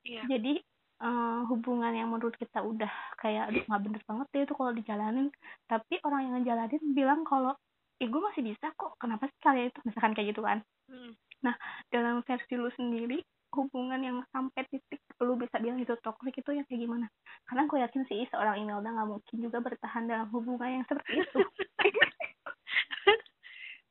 Iya. 0.05 0.21
jadi 0.29 0.61
uh, 1.01 1.49
hubungan 1.49 1.89
yang 1.89 2.13
menurut 2.13 2.37
kita 2.37 2.61
udah 2.61 2.93
kayak 3.17 3.49
aduh 3.49 3.65
nggak 3.65 3.81
bener 3.89 4.01
banget 4.05 4.27
deh 4.33 4.41
itu 4.45 4.53
kalau 4.57 4.71
dijalanin. 4.73 5.27
Tapi 5.69 5.93
orang 6.05 6.21
yang 6.25 6.33
ngejalanin 6.41 6.83
bilang 6.93 7.21
kalau 7.25 7.53
eh 8.01 8.09
gue 8.09 8.21
masih 8.21 8.41
bisa 8.41 8.73
kok. 8.73 8.97
Kenapa 8.97 9.29
sih 9.29 9.39
kalian 9.41 9.69
itu 9.69 9.79
misalkan 9.85 10.13
kayak 10.17 10.33
gitu 10.33 10.41
kan? 10.45 10.61
Hmm. 10.85 11.17
nah 11.41 11.57
dalam 11.89 12.21
versi 12.25 12.53
lu 12.57 12.69
sendiri 12.77 13.17
hubungan 13.55 14.03
yang 14.03 14.17
sampai 14.35 14.67
titik 14.67 14.99
lu 15.23 15.39
bisa 15.39 15.55
bilang 15.63 15.79
itu 15.79 15.95
toxic 16.03 16.35
itu 16.35 16.51
yang 16.51 16.67
kayak 16.67 16.83
gimana? 16.83 17.07
Karena 17.47 17.63
gue 17.65 17.79
yakin 17.79 18.03
sih 18.11 18.27
seorang 18.29 18.59
Imelda 18.59 18.91
nggak 18.91 19.09
mungkin 19.09 19.37
juga 19.39 19.57
bertahan 19.63 20.05
dalam 20.05 20.27
hubungan 20.35 20.81
yang 20.81 20.85
seperti 20.85 21.23
itu. 21.23 21.39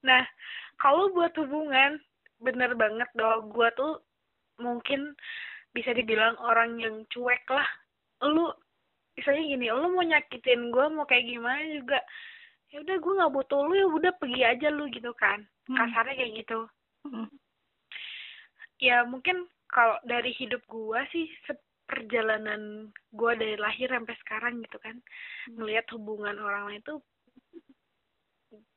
Nah 0.04 0.20
kalau 0.76 1.10
buat 1.16 1.32
hubungan 1.40 1.96
bener 2.44 2.76
banget 2.76 3.08
dong. 3.16 3.50
Gue 3.50 3.72
tuh 3.74 4.04
mungkin 4.60 5.16
bisa 5.72 5.90
dibilang 5.96 6.36
orang 6.38 6.78
yang 6.78 7.02
cuek 7.08 7.42
lah. 7.48 7.66
Lu 8.22 8.52
misalnya 9.16 9.42
gini 9.48 9.66
lu 9.72 9.88
mau 9.96 10.04
nyakitin 10.04 10.70
gue 10.74 10.86
mau 10.92 11.08
kayak 11.08 11.24
gimana 11.24 11.62
juga 11.70 11.98
ya 12.74 12.82
udah 12.82 12.96
gue 12.98 13.12
nggak 13.14 13.34
butuh 13.34 13.60
lu 13.62 13.74
ya 13.78 13.86
udah 13.86 14.12
pergi 14.18 14.42
aja 14.44 14.68
lu 14.70 14.84
gitu 14.92 15.10
kan. 15.16 15.42
Hmm. 15.64 15.76
kasarnya 15.80 16.14
kayak 16.20 16.32
gitu. 16.44 16.60
Hmm. 17.04 17.28
ya 18.80 19.04
mungkin 19.04 19.48
kalau 19.74 19.98
dari 20.06 20.30
hidup 20.38 20.62
gue 20.70 21.00
sih 21.10 21.26
perjalanan 21.84 22.88
gue 23.12 23.32
dari 23.36 23.58
lahir 23.58 23.90
sampai 23.90 24.16
sekarang 24.22 24.62
gitu 24.62 24.78
kan 24.80 24.96
hmm. 24.96 25.58
ngelihat 25.58 25.84
hubungan 25.92 26.38
orang 26.38 26.70
lain 26.70 26.82
tuh 26.86 27.02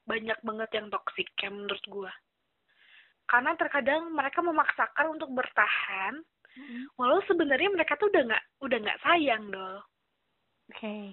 banyak 0.07 0.39
banget 0.41 0.69
yang 0.73 0.87
toksik 0.89 1.29
yang 1.43 1.53
menurut 1.53 1.83
gue 1.87 2.11
karena 3.27 3.51
terkadang 3.59 4.07
mereka 4.15 4.39
memaksakan 4.39 5.19
untuk 5.19 5.29
bertahan 5.35 6.15
mm-hmm. 6.55 6.83
walau 6.95 7.19
sebenarnya 7.27 7.69
mereka 7.75 7.99
tuh 7.99 8.07
udah 8.07 8.23
nggak 8.23 8.43
udah 8.63 8.77
nggak 8.87 9.01
sayang 9.03 9.43
dong 9.51 9.83
oke 10.71 10.79
okay. 10.79 11.11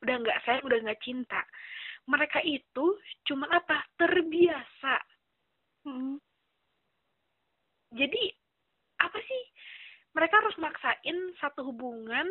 udah 0.00 0.14
nggak 0.24 0.40
sayang 0.48 0.64
udah 0.64 0.78
nggak 0.88 1.02
cinta 1.04 1.40
mereka 2.08 2.40
itu 2.40 2.96
cuma 3.28 3.44
apa 3.52 3.84
terbiasa 4.00 4.94
mm-hmm. 5.84 6.16
jadi 7.92 8.22
apa 9.10 9.18
sih? 9.26 9.42
Mereka 10.14 10.34
harus 10.38 10.56
maksain 10.62 11.18
satu 11.42 11.66
hubungan. 11.66 12.26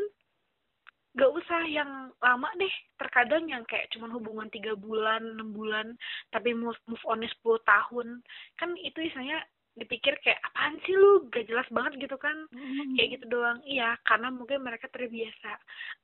Gak 1.20 1.32
usah 1.36 1.68
yang 1.68 2.16
lama 2.24 2.48
deh. 2.56 2.72
Terkadang 2.96 3.52
yang 3.52 3.68
kayak 3.68 3.92
cuman 3.92 4.16
hubungan 4.16 4.48
tiga 4.48 4.80
bulan 4.80 5.36
enam 5.36 5.52
bulan 5.52 6.00
tapi 6.32 6.56
move 6.56 6.80
move 6.88 7.04
onnya 7.04 7.28
sepuluh 7.36 7.60
tahun. 7.68 8.24
Kan 8.56 8.80
itu 8.80 9.04
misalnya 9.04 9.44
dipikir 9.76 10.16
kayak 10.24 10.40
apaan 10.52 10.80
sih 10.88 10.96
lu? 10.96 11.28
Gak 11.28 11.52
jelas 11.52 11.68
banget 11.76 12.08
gitu 12.08 12.16
kan. 12.16 12.36
Mm-hmm. 12.56 12.96
kayak 12.96 13.10
gitu 13.20 13.26
doang. 13.28 13.60
Iya 13.68 14.00
karena 14.08 14.32
mungkin 14.32 14.64
mereka 14.64 14.88
terbiasa. 14.88 15.52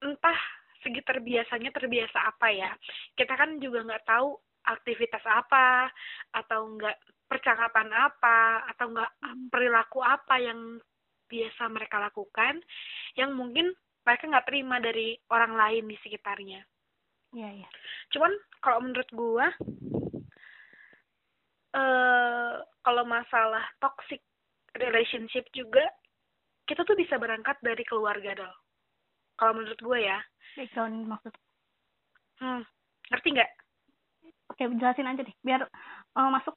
Entah 0.04 0.40
segi 0.84 1.02
terbiasanya 1.02 1.72
terbiasa 1.74 2.18
apa 2.30 2.48
ya. 2.52 2.72
Kita 3.18 3.34
kan 3.34 3.58
juga 3.58 3.82
nggak 3.82 4.06
tahu 4.06 4.38
aktivitas 4.66 5.22
apa 5.26 5.90
atau 6.34 6.74
enggak 6.74 6.98
percakapan 7.26 7.90
apa 7.92 8.70
atau 8.76 8.94
enggak 8.94 9.12
perilaku 9.50 10.00
apa 10.06 10.38
yang 10.38 10.78
biasa 11.26 11.68
mereka 11.74 11.98
lakukan 11.98 12.62
yang 13.18 13.34
mungkin 13.34 13.74
mereka 14.06 14.30
nggak 14.30 14.48
terima 14.48 14.78
dari 14.78 15.18
orang 15.34 15.58
lain 15.58 15.90
di 15.90 15.98
sekitarnya. 16.06 16.62
Iya 17.34 17.50
iya. 17.64 17.70
Cuman 18.14 18.32
kalau 18.62 18.80
menurut 18.86 19.10
gua 19.12 19.48
eh 21.76 22.56
kalau 22.86 23.04
masalah 23.04 23.66
toxic 23.82 24.22
relationship 24.78 25.44
juga 25.52 25.84
kita 26.70 26.88
tuh 26.88 26.96
bisa 26.96 27.20
berangkat 27.20 27.58
dari 27.60 27.84
keluarga 27.84 28.32
dong 28.46 28.56
kalau 29.36 29.60
menurut 29.60 29.80
gue 29.84 30.00
ya. 30.08 30.24
Background 30.56 31.12
maksud? 31.12 31.34
Hmm 32.40 32.64
ngerti 33.12 33.28
nggak? 33.38 33.52
Oke 34.54 34.64
jelasin 34.78 35.10
aja 35.10 35.22
deh 35.26 35.36
biar 35.46 35.66
uh, 36.18 36.30
masuk 36.34 36.56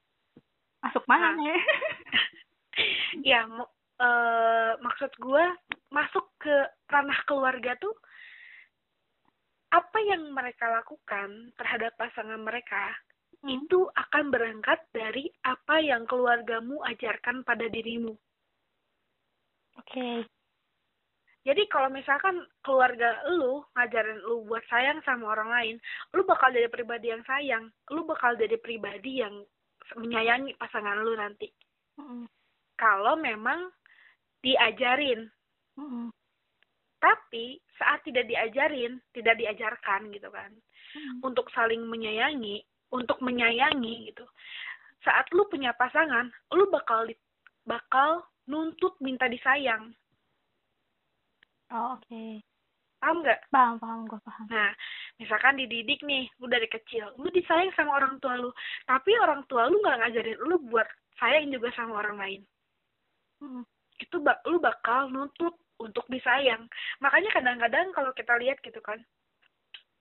masuk 0.84 1.04
mana 1.10 1.34
nah. 1.34 1.42
ya 1.42 1.56
ya 3.34 3.40
uh, 3.98 4.72
maksud 4.78 5.10
gue 5.18 5.44
masuk 5.90 6.26
ke 6.38 6.54
ranah 6.88 7.20
keluarga 7.26 7.74
tuh 7.82 7.94
apa 9.68 9.98
yang 10.00 10.32
mereka 10.32 10.64
lakukan 10.70 11.52
terhadap 11.60 11.92
pasangan 12.00 12.40
mereka 12.40 12.96
hmm. 13.44 13.48
itu 13.52 13.84
akan 13.92 14.32
berangkat 14.32 14.80
dari 14.96 15.28
apa 15.44 15.76
yang 15.82 16.08
keluargamu 16.08 16.80
ajarkan 16.88 17.44
pada 17.44 17.68
dirimu. 17.68 18.16
Oke. 19.76 19.92
Okay. 19.92 20.16
Jadi 21.46 21.64
kalau 21.72 21.88
misalkan 21.88 22.44
keluarga 22.60 23.24
lu 23.32 23.64
ngajarin 23.72 24.20
lu 24.20 24.44
buat 24.44 24.60
sayang 24.68 25.00
sama 25.06 25.32
orang 25.32 25.48
lain, 25.48 25.76
lu 26.12 26.20
bakal 26.28 26.52
jadi 26.52 26.68
pribadi 26.68 27.08
yang 27.08 27.24
sayang, 27.24 27.72
lu 27.88 28.04
bakal 28.04 28.36
jadi 28.36 28.60
pribadi 28.60 29.24
yang 29.24 29.32
menyayangi 29.96 30.52
pasangan 30.60 31.00
lu 31.00 31.16
nanti. 31.16 31.48
Hmm. 31.96 32.28
Kalau 32.78 33.16
memang 33.18 33.72
diajarin 34.44 35.26
hmm 35.78 36.10
Tapi 36.98 37.62
saat 37.78 38.02
tidak 38.02 38.26
diajarin, 38.26 38.98
tidak 39.14 39.38
diajarkan 39.38 40.10
gitu 40.10 40.26
kan, 40.34 40.50
hmm 40.50 41.22
untuk 41.22 41.46
saling 41.54 41.86
menyayangi, 41.86 42.58
untuk 42.90 43.22
menyayangi 43.22 44.10
gitu. 44.10 44.26
Saat 45.06 45.30
lu 45.30 45.46
punya 45.46 45.70
pasangan, 45.78 46.26
lu 46.50 46.66
bakal 46.74 47.06
di, 47.06 47.14
bakal 47.62 48.26
nuntut 48.50 48.98
minta 48.98 49.30
disayang. 49.30 49.94
Oh, 51.70 51.94
oke. 51.94 52.02
Okay. 52.10 52.42
Paham 52.98 53.22
nggak? 53.22 53.40
Paham, 53.54 53.78
paham, 53.78 54.10
gue 54.10 54.20
paham. 54.26 54.46
Nah, 54.50 54.74
misalkan 55.18 55.58
dididik 55.58 56.00
nih, 56.06 56.30
lu 56.38 56.46
dari 56.46 56.70
kecil, 56.70 57.10
lu 57.18 57.28
disayang 57.34 57.74
sama 57.74 57.98
orang 57.98 58.16
tua 58.22 58.38
lu, 58.38 58.50
tapi 58.86 59.12
orang 59.18 59.42
tua 59.50 59.66
lu 59.66 59.82
nggak 59.82 59.98
ngajarin 60.00 60.38
lu 60.46 60.56
buat 60.70 60.86
sayang 61.18 61.50
juga 61.50 61.74
sama 61.74 61.98
orang 62.00 62.16
lain. 62.16 62.42
Hmm 63.42 63.66
itu 63.98 64.16
bak 64.22 64.40
lu 64.46 64.62
bakal 64.62 65.10
nuntut 65.10 65.54
untuk 65.78 66.06
disayang 66.10 66.66
makanya 67.02 67.30
kadang-kadang 67.34 67.86
kalau 67.94 68.10
kita 68.14 68.34
lihat 68.38 68.58
gitu 68.62 68.78
kan 68.82 68.98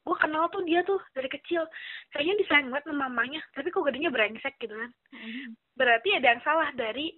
gue 0.08 0.16
kenal 0.24 0.48
tuh 0.48 0.64
dia 0.64 0.80
tuh 0.88 1.02
dari 1.12 1.28
kecil 1.28 1.68
kayaknya 2.16 2.40
disayang 2.40 2.72
banget 2.72 2.88
sama 2.88 3.12
mamanya 3.12 3.42
tapi 3.52 3.68
kok 3.74 3.84
gedenya 3.84 4.14
brengsek 4.14 4.56
gitu 4.62 4.72
kan 4.72 4.92
mm-hmm. 5.12 5.48
berarti 5.76 6.10
ada 6.16 6.28
yang 6.32 6.42
salah 6.46 6.70
dari 6.74 7.12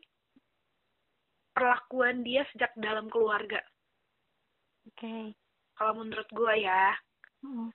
perlakuan 1.54 2.26
dia 2.26 2.42
sejak 2.56 2.74
dalam 2.80 3.06
keluarga 3.14 3.62
oke 4.90 4.98
okay. 4.98 5.24
kalau 5.78 6.02
menurut 6.02 6.28
gue 6.34 6.54
ya 6.66 6.98
mm-hmm. 7.46 7.70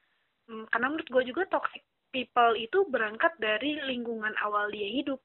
Hmm, 0.49 0.65
karena 0.73 0.87
menurut 0.93 1.09
gue 1.09 1.23
juga 1.31 1.43
toxic 1.49 1.83
people 2.15 2.53
itu 2.55 2.79
berangkat 2.87 3.35
dari 3.43 3.81
lingkungan 3.91 4.33
awal 4.43 4.71
dia 4.71 4.87
hidup 4.87 5.19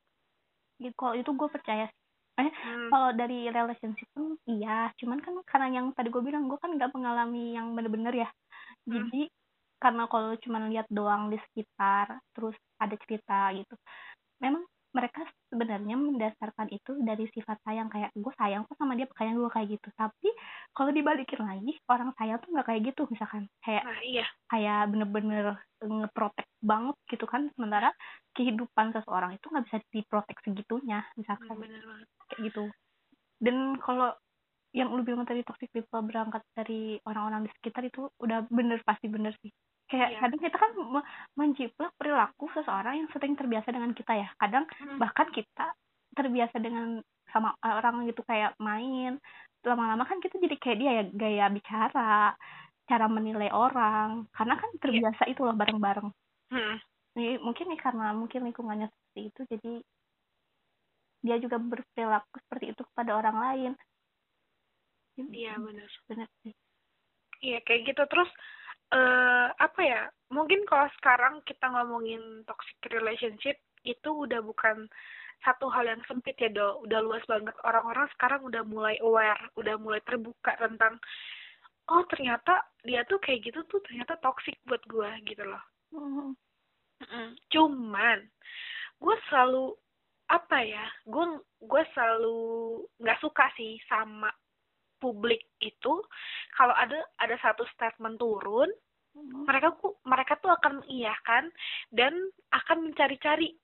gitu 0.79 0.95
kalau 0.95 1.15
itu 1.15 1.31
gue 1.35 1.49
percaya 1.51 1.85
eh 2.39 2.47
hmm. 2.47 2.87
kalau 2.87 3.09
dari 3.11 3.51
relationship 3.51 4.07
pun 4.15 4.39
iya 4.47 4.89
cuman 4.95 5.19
kan 5.19 5.35
karena 5.43 5.67
yang 5.83 5.87
tadi 5.91 6.07
gue 6.07 6.23
bilang 6.23 6.47
gue 6.47 6.55
kan 6.55 6.71
nggak 6.71 6.95
mengalami 6.95 7.53
yang 7.53 7.75
bener-bener 7.75 8.25
ya 8.25 8.29
hmm. 8.87 8.91
jadi 8.95 9.21
karena 9.79 10.03
kalau 10.11 10.35
cuma 10.39 10.63
lihat 10.71 10.87
doang 10.87 11.31
di 11.31 11.39
sekitar 11.51 12.19
terus 12.31 12.55
ada 12.79 12.95
cerita 13.03 13.51
gitu 13.55 13.75
memang 14.39 14.63
mereka 14.89 15.21
sebenarnya 15.53 15.93
mendasarkan 15.93 16.69
itu 16.73 16.97
dari 17.05 17.29
sifat 17.29 17.61
sayang 17.61 17.93
kayak 17.93 18.09
gue 18.17 18.33
sayang 18.37 18.65
kok 18.65 18.77
sama 18.77 18.97
dia 18.97 19.05
kayak 19.13 19.37
gue 19.37 19.51
kayak 19.53 19.67
gitu. 19.77 19.89
Tapi 19.93 20.29
kalau 20.73 20.89
dibalikin 20.89 21.41
lagi 21.45 21.73
orang 21.85 22.09
sayang 22.17 22.41
tuh 22.41 22.49
nggak 22.53 22.67
kayak 22.67 22.81
gitu 22.89 23.01
misalkan. 23.13 23.45
Kayak 23.61 23.83
nah 23.85 24.01
iya. 24.01 24.25
kayak 24.49 24.79
bener-bener 24.89 25.45
ngeprotek 25.79 26.47
banget 26.59 26.97
gitu 27.07 27.25
kan 27.29 27.47
sementara 27.53 27.93
kehidupan 28.33 28.91
seseorang 28.97 29.37
itu 29.37 29.45
nggak 29.45 29.65
bisa 29.69 29.77
diprotek 29.93 30.37
segitunya 30.41 31.05
misalkan. 31.13 31.53
Hmm, 31.53 31.61
bener 31.61 31.81
banget. 31.85 32.07
Kayak 32.29 32.41
gitu. 32.49 32.63
Dan 33.39 33.77
kalau 33.77 34.17
yang 34.73 34.93
lu 34.93 35.01
bilang 35.01 35.25
tadi 35.25 35.41
toxic 35.41 35.69
people 35.73 36.05
berangkat 36.05 36.45
dari 36.53 37.01
orang-orang 37.05 37.49
di 37.49 37.51
sekitar 37.57 37.81
itu 37.89 38.05
udah 38.21 38.45
bener 38.53 38.77
pasti 38.85 39.09
bener 39.09 39.33
sih 39.41 39.49
kayak 39.89 40.09
Iya. 40.13 40.19
kadang 40.21 40.39
kita 40.39 40.57
kan 40.57 40.71
me- 40.77 41.07
menjiplak 41.33 41.91
perilaku 41.97 42.45
seseorang 42.53 43.01
yang 43.03 43.09
sering 43.09 43.33
terbiasa 43.33 43.73
dengan 43.73 43.91
kita 43.97 44.13
ya. 44.13 44.29
Kadang 44.37 44.69
Hmm, 44.77 45.01
bahkan 45.01 45.27
kita 45.33 45.73
terbiasa 46.13 46.61
dengan 46.61 47.01
sama 47.33 47.53
orang 47.61 48.05
gitu 48.05 48.21
kayak 48.25 48.53
main. 48.61 49.17
Lama-lama 49.65 50.05
kan 50.05 50.21
kita 50.21 50.37
jadi 50.37 50.55
kayak 50.61 50.77
dia 50.77 50.91
ya 50.93 51.03
gaya 51.09 51.45
bicara 51.49 52.33
cara 52.85 53.05
menilai 53.09 53.49
orang. 53.49 54.29
Karena 54.33 54.55
kan 54.57 54.69
terbiasa 54.77 55.25
itu 55.25 55.41
loh 55.41 55.57
bareng-bareng. 55.57 56.09
Hmm, 56.49 56.75
Jadi, 57.17 57.41
mungkin 57.41 57.65
nih 57.73 57.81
karena 57.81 58.13
mungkin 58.13 58.45
lingkungannya 58.45 58.87
seperti 58.89 59.21
itu 59.29 59.41
jadi 59.49 59.73
dia 61.19 61.35
juga 61.41 61.59
berperilaku 61.59 62.35
seperti 62.47 62.71
itu 62.71 62.81
kepada 62.93 63.11
orang 63.17 63.37
lain. 63.37 63.71
Iya 65.19 65.59
bener 65.59 65.89
bener 66.07 66.29
sih. 66.45 66.55
Iya 67.43 67.59
kayak 67.67 67.91
gitu. 67.91 68.01
Terus 68.07 68.29
eh 68.89 69.47
apa 69.53 69.81
ya 69.85 70.01
mungkin 70.33 70.65
kalau 70.65 70.89
sekarang 70.97 71.41
kita 71.45 71.69
ngomongin 71.69 72.41
toxic 72.49 72.77
relationship 72.89 73.57
itu 73.85 74.09
udah 74.09 74.41
bukan 74.41 74.89
satu 75.45 75.71
hal 75.71 75.87
yang 75.87 76.01
sempit 76.09 76.35
ya 76.35 76.49
do 76.51 76.83
udah 76.83 76.99
luas 76.99 77.23
banget 77.29 77.55
orang-orang 77.63 78.09
sekarang 78.17 78.41
udah 78.43 78.65
mulai 78.65 78.97
aware 78.99 79.39
udah 79.55 79.77
mulai 79.79 80.01
terbuka 80.03 80.57
tentang 80.59 80.99
oh 81.87 82.03
ternyata 82.11 82.65
dia 82.83 83.05
tuh 83.07 83.21
kayak 83.23 83.45
gitu 83.47 83.63
tuh 83.71 83.79
ternyata 83.87 84.19
toxic 84.19 84.57
buat 84.67 84.81
gua 84.89 85.15
gitu 85.23 85.45
loh 85.45 85.63
Mhm. 85.89 86.35
Mm-mm. 86.99 87.27
cuman 87.49 88.19
gue 88.99 89.15
selalu 89.31 89.71
apa 90.27 90.57
ya 90.61 90.85
gue 91.07 91.25
gue 91.63 91.83
selalu 91.95 92.37
nggak 92.99 93.21
suka 93.23 93.47
sih 93.55 93.79
sama 93.87 94.27
publik 94.99 95.47
itu 95.63 95.93
kalau 96.53 96.75
ada 96.75 96.99
ada 97.19 97.35
satu 97.41 97.63
statement 97.73 98.19
turun 98.19 98.69
Mhm. 99.15 99.49
mereka 99.49 99.73
ku 99.81 99.97
mereka 100.05 100.37
tuh 100.37 100.53
akan 100.53 100.85
mengiyakan 100.85 101.49
dan 101.89 102.13
akan 102.53 102.77
mencari-cari. 102.89 103.57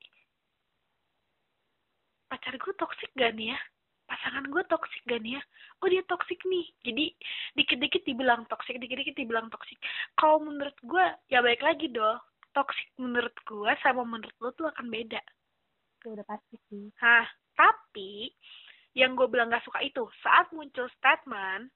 Pacar 2.26 2.58
gue 2.58 2.74
toksik 2.76 3.14
gak 3.14 3.38
nih 3.38 3.54
ya? 3.54 3.60
Pasangan 4.10 4.46
gue 4.50 4.64
toksik 4.66 5.06
gak 5.06 5.22
nih 5.22 5.38
ya? 5.38 5.42
Oh 5.82 5.88
dia 5.88 6.02
toksik 6.10 6.42
nih. 6.50 6.66
Jadi 6.82 7.06
dikit-dikit 7.56 8.04
dibilang 8.10 8.50
toksik 8.50 8.82
dikit-dikit 8.82 9.16
dibilang 9.16 9.48
toksik 9.54 9.78
kalau 10.18 10.42
menurut 10.42 10.76
gue 10.82 11.06
ya 11.30 11.46
baik 11.46 11.62
lagi 11.62 11.94
dong. 11.94 12.18
Toksik 12.58 12.90
menurut 12.98 13.36
gue 13.46 13.72
sama 13.86 14.02
menurut 14.02 14.36
lo 14.42 14.50
tuh 14.58 14.68
akan 14.74 14.90
beda. 14.90 15.22
Itu 16.02 16.18
udah 16.18 16.26
pasti 16.26 16.58
sih. 16.74 16.90
Nah, 17.04 17.28
tapi 17.54 18.34
yang 18.96 19.14
gue 19.14 19.28
bilang 19.28 19.52
gak 19.52 19.68
suka 19.68 19.84
itu 19.84 20.08
saat 20.24 20.48
muncul 20.56 20.88
statement 20.96 21.68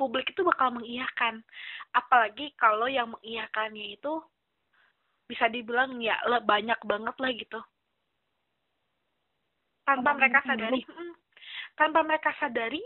publik 0.00 0.32
itu 0.32 0.40
bakal 0.40 0.72
mengiyakan. 0.72 1.44
Apalagi 1.92 2.56
kalau 2.56 2.88
yang 2.88 3.12
mengiyakannya 3.12 4.00
itu 4.00 4.24
bisa 5.28 5.44
dibilang 5.52 6.00
ya 6.00 6.16
le- 6.24 6.40
banyak 6.44 6.80
banget 6.88 7.16
lah 7.20 7.30
gitu. 7.36 7.60
Tanpa 9.84 10.16
mereka 10.16 10.40
sadari, 10.46 10.80
mm, 10.80 11.12
tanpa 11.76 12.00
mereka 12.00 12.30
sadari, 12.40 12.80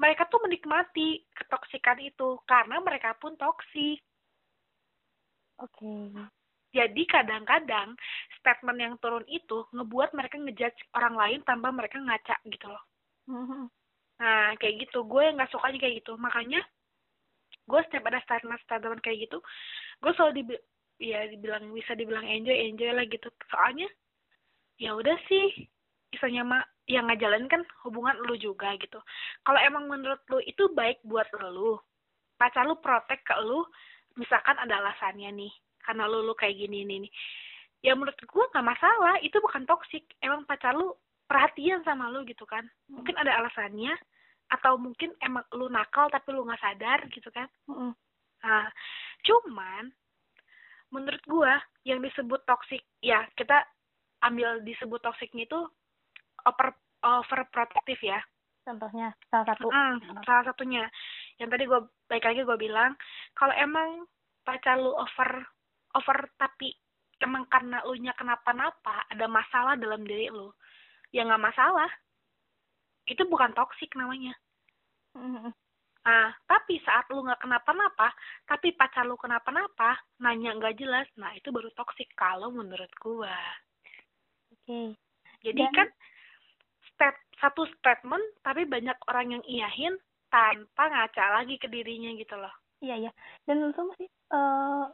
mereka 0.00 0.24
tuh 0.32 0.40
menikmati 0.44 1.28
ketoksikan 1.36 2.00
itu 2.00 2.40
karena 2.48 2.80
mereka 2.80 3.12
pun 3.20 3.36
toksik. 3.36 4.00
oke 5.56 5.92
Jadi 6.76 7.02
kadang-kadang 7.08 7.96
statement 8.36 8.76
yang 8.76 8.94
turun 9.00 9.24
itu 9.32 9.64
ngebuat 9.72 10.12
mereka 10.12 10.36
ngejudge 10.36 10.92
orang 10.92 11.16
lain 11.16 11.40
tanpa 11.48 11.72
mereka 11.72 11.96
ngaca 11.96 12.36
gitu 12.52 12.68
loh. 12.68 12.84
Mhm. 13.32 13.72
Nah, 14.20 14.52
kayak 14.60 14.84
gitu. 14.84 15.08
Gue 15.08 15.32
nggak 15.32 15.48
sukanya 15.48 15.80
kayak 15.80 16.04
gitu. 16.04 16.20
Makanya, 16.20 16.60
gue 17.66 17.80
setiap 17.88 18.06
ada 18.06 18.22
statement-statement 18.22 19.02
kayak 19.02 19.26
gitu, 19.26 19.42
gue 19.98 20.12
selalu 20.14 20.32
dibi 20.38 20.54
ya 21.02 21.26
dibilang 21.28 21.74
bisa 21.74 21.92
dibilang 21.98 22.22
enjoy 22.22 22.54
enjoy 22.54 22.94
lah 22.94 23.02
gitu. 23.10 23.26
Soalnya, 23.50 23.90
ya 24.78 24.94
udah 24.94 25.18
sih, 25.26 25.66
misalnya 26.14 26.42
mah 26.46 26.62
yang 26.86 27.10
ngajalin 27.10 27.50
kan 27.50 27.66
hubungan 27.82 28.14
lu 28.22 28.38
juga 28.38 28.70
gitu. 28.78 29.02
Kalau 29.42 29.58
emang 29.58 29.90
menurut 29.90 30.22
lu 30.30 30.38
itu 30.46 30.70
baik 30.78 31.02
buat 31.02 31.26
lu, 31.42 31.74
pacar 32.38 32.62
lu 32.70 32.78
protek 32.78 33.26
ke 33.26 33.34
lu, 33.42 33.66
misalkan 34.14 34.54
ada 34.62 34.78
alasannya 34.78 35.34
nih, 35.34 35.52
karena 35.86 36.10
lu 36.10 36.26
lu 36.26 36.34
kayak 36.34 36.58
gini 36.58 36.82
nih 36.82 37.06
nih. 37.06 37.12
Ya 37.80 37.94
menurut 37.94 38.18
gue 38.18 38.44
nggak 38.50 38.66
masalah, 38.66 39.14
itu 39.22 39.38
bukan 39.38 39.62
toksik. 39.64 40.02
Emang 40.18 40.42
pacar 40.44 40.74
lu 40.74 40.90
perhatian 41.26 41.82
sama 41.82 42.06
lu 42.06 42.22
gitu 42.22 42.46
kan 42.46 42.62
mungkin 42.86 43.18
ada 43.18 43.34
alasannya 43.42 43.90
atau 44.46 44.78
mungkin 44.78 45.10
emang 45.18 45.42
lu 45.58 45.66
nakal 45.66 46.06
tapi 46.06 46.30
lu 46.30 46.46
nggak 46.46 46.62
sadar 46.62 47.02
gitu 47.10 47.34
kan 47.34 47.50
Mhm. 47.66 47.90
nah 48.46 48.70
cuman 49.26 49.90
menurut 50.94 51.18
gua 51.26 51.58
yang 51.82 51.98
disebut 51.98 52.46
toxic 52.46 52.78
ya 53.02 53.26
kita 53.34 53.58
ambil 54.22 54.62
disebut 54.62 55.02
toksiknya 55.02 55.50
itu 55.50 55.60
over 56.46 56.70
overprotective 57.02 57.98
ya 58.06 58.22
contohnya 58.62 59.10
salah 59.26 59.50
satu 59.50 59.66
Mm, 59.66 60.22
salah 60.22 60.44
satunya 60.46 60.86
yang 61.42 61.50
tadi 61.50 61.66
gue 61.66 61.80
baik 62.06 62.22
lagi 62.22 62.46
gue 62.46 62.58
bilang 62.58 62.94
kalau 63.34 63.54
emang 63.58 64.06
pacar 64.46 64.78
lu 64.78 64.94
over 64.94 65.42
over 65.96 66.28
tapi 66.36 66.76
emang 67.16 67.48
karena 67.48 67.80
lu 67.88 67.96
nya 67.96 68.12
kenapa-napa 68.12 69.08
ada 69.08 69.26
masalah 69.26 69.74
dalam 69.80 70.04
diri 70.04 70.28
lu. 70.28 70.52
Ya 71.10 71.24
nggak 71.24 71.40
masalah. 71.40 71.88
Itu 73.08 73.24
bukan 73.26 73.56
toksik 73.56 73.96
namanya. 73.96 74.36
Mhm. 75.16 75.48
nah 76.06 76.30
tapi 76.46 76.78
saat 76.86 77.02
lu 77.10 77.18
nggak 77.26 77.42
kenapa-napa 77.42 78.14
tapi 78.46 78.70
pacar 78.78 79.02
lu 79.02 79.18
kenapa-napa 79.18 79.98
nanya 80.22 80.54
nggak 80.54 80.78
jelas 80.78 81.08
nah 81.18 81.34
itu 81.34 81.50
baru 81.50 81.66
toksik 81.74 82.06
kalau 82.14 82.52
menurut 82.54 82.92
gua. 83.02 83.34
Oke. 84.54 84.94
Jadi 85.42 85.62
Dan- 85.66 85.74
kan 85.74 85.88
step 86.94 87.16
satu 87.42 87.66
statement 87.74 88.22
tapi 88.46 88.68
banyak 88.68 88.94
orang 89.10 89.34
yang 89.34 89.44
iyahin 89.50 89.98
tanpa 90.30 90.86
ngaca 90.94 91.42
lagi 91.42 91.58
ke 91.58 91.66
dirinya 91.66 92.14
gitu 92.14 92.38
loh. 92.38 92.54
Iya 92.84 93.08
iya. 93.08 93.12
Dan 93.42 93.66
lu 93.66 93.74
tuh 93.74 93.90
masih 93.90 94.06
eh 94.06 94.84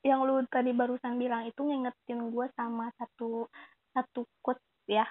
yang 0.00 0.24
lu 0.24 0.40
tadi 0.48 0.72
barusan 0.72 1.20
bilang 1.20 1.44
itu 1.44 1.60
ngingetin 1.60 2.32
gue 2.32 2.46
sama 2.56 2.88
satu 2.96 3.48
satu 3.92 4.24
quote 4.40 4.62
ya. 4.88 5.04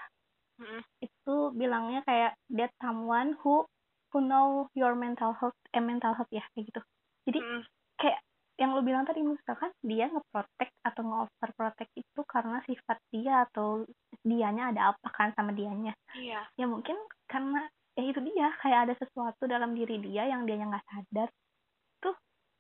Mm-mm. 0.59 0.83
itu 0.99 1.35
bilangnya 1.55 2.03
kayak 2.03 2.35
that 2.51 2.67
someone 2.83 3.31
who 3.39 3.63
who 4.11 4.19
know 4.19 4.67
your 4.75 4.91
mental 4.91 5.31
health 5.39 5.55
eh 5.71 5.79
mental 5.79 6.11
health 6.11 6.27
ya 6.35 6.43
kayak 6.51 6.67
gitu. 6.67 6.81
Jadi 7.31 7.39
Mm-mm. 7.39 7.61
kayak 7.95 8.19
yang 8.59 8.75
lu 8.75 8.83
bilang 8.83 9.07
tadi 9.07 9.23
misalkan 9.23 9.71
dia 9.79 10.11
ngeprotek 10.11 10.75
atau 10.83 11.01
nge-overprotect 11.07 11.95
itu 11.95 12.21
karena 12.27 12.59
sifat 12.67 12.99
dia 13.07 13.47
atau 13.47 13.87
dianya 14.19 14.75
ada 14.75 14.81
apa 14.91 15.07
kan 15.15 15.31
sama 15.31 15.55
dianya. 15.55 15.95
Iya. 16.11 16.43
Ya 16.59 16.65
mungkin 16.67 16.99
karena 17.23 17.71
ya 17.95 18.03
itu 18.03 18.19
dia 18.19 18.51
kayak 18.59 18.79
ada 18.91 18.93
sesuatu 18.99 19.47
dalam 19.47 19.71
diri 19.71 20.03
dia 20.03 20.27
yang 20.27 20.43
dia 20.43 20.59
nggak 20.59 20.83
sadar. 20.91 21.31
Tuh 22.03 22.15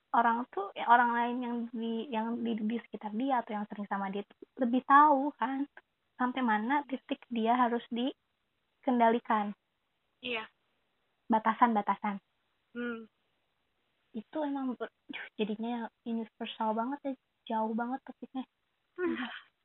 orang 0.09 0.45
tuh 0.49 0.73
ya 0.73 0.89
orang 0.89 1.11
lain 1.13 1.37
yang 1.41 1.57
di 1.69 1.93
yang 2.09 2.27
di, 2.41 2.57
di 2.57 2.77
sekitar 2.81 3.13
dia 3.13 3.41
atau 3.45 3.53
yang 3.53 3.65
sering 3.69 3.85
sama 3.85 4.09
dia 4.09 4.25
tuh 4.25 4.37
lebih 4.57 4.81
tahu 4.89 5.29
kan 5.37 5.69
sampai 6.17 6.41
mana 6.41 6.83
titik 6.89 7.21
dia 7.29 7.55
harus 7.55 7.83
dikendalikan. 7.93 9.53
Iya. 10.19 10.43
Batasan-batasan. 11.29 12.19
Hmm. 12.69 13.09
itu 14.09 14.37
emang 14.41 14.73
ber- 14.73 14.93
jadinya 15.37 15.85
universal 16.01 16.73
banget 16.73 16.99
ya 17.01 17.13
jauh 17.53 17.73
banget 17.77 18.01
topiknya. 18.05 18.45
Hmm. 18.97 19.15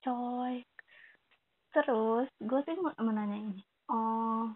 coy. 0.04 0.60
Terus 1.72 2.28
gue 2.44 2.60
sih 2.68 2.76
mau 2.76 2.92
mau 3.00 3.12
nanya 3.12 3.40
ini. 3.40 3.64
Oh 3.88 4.52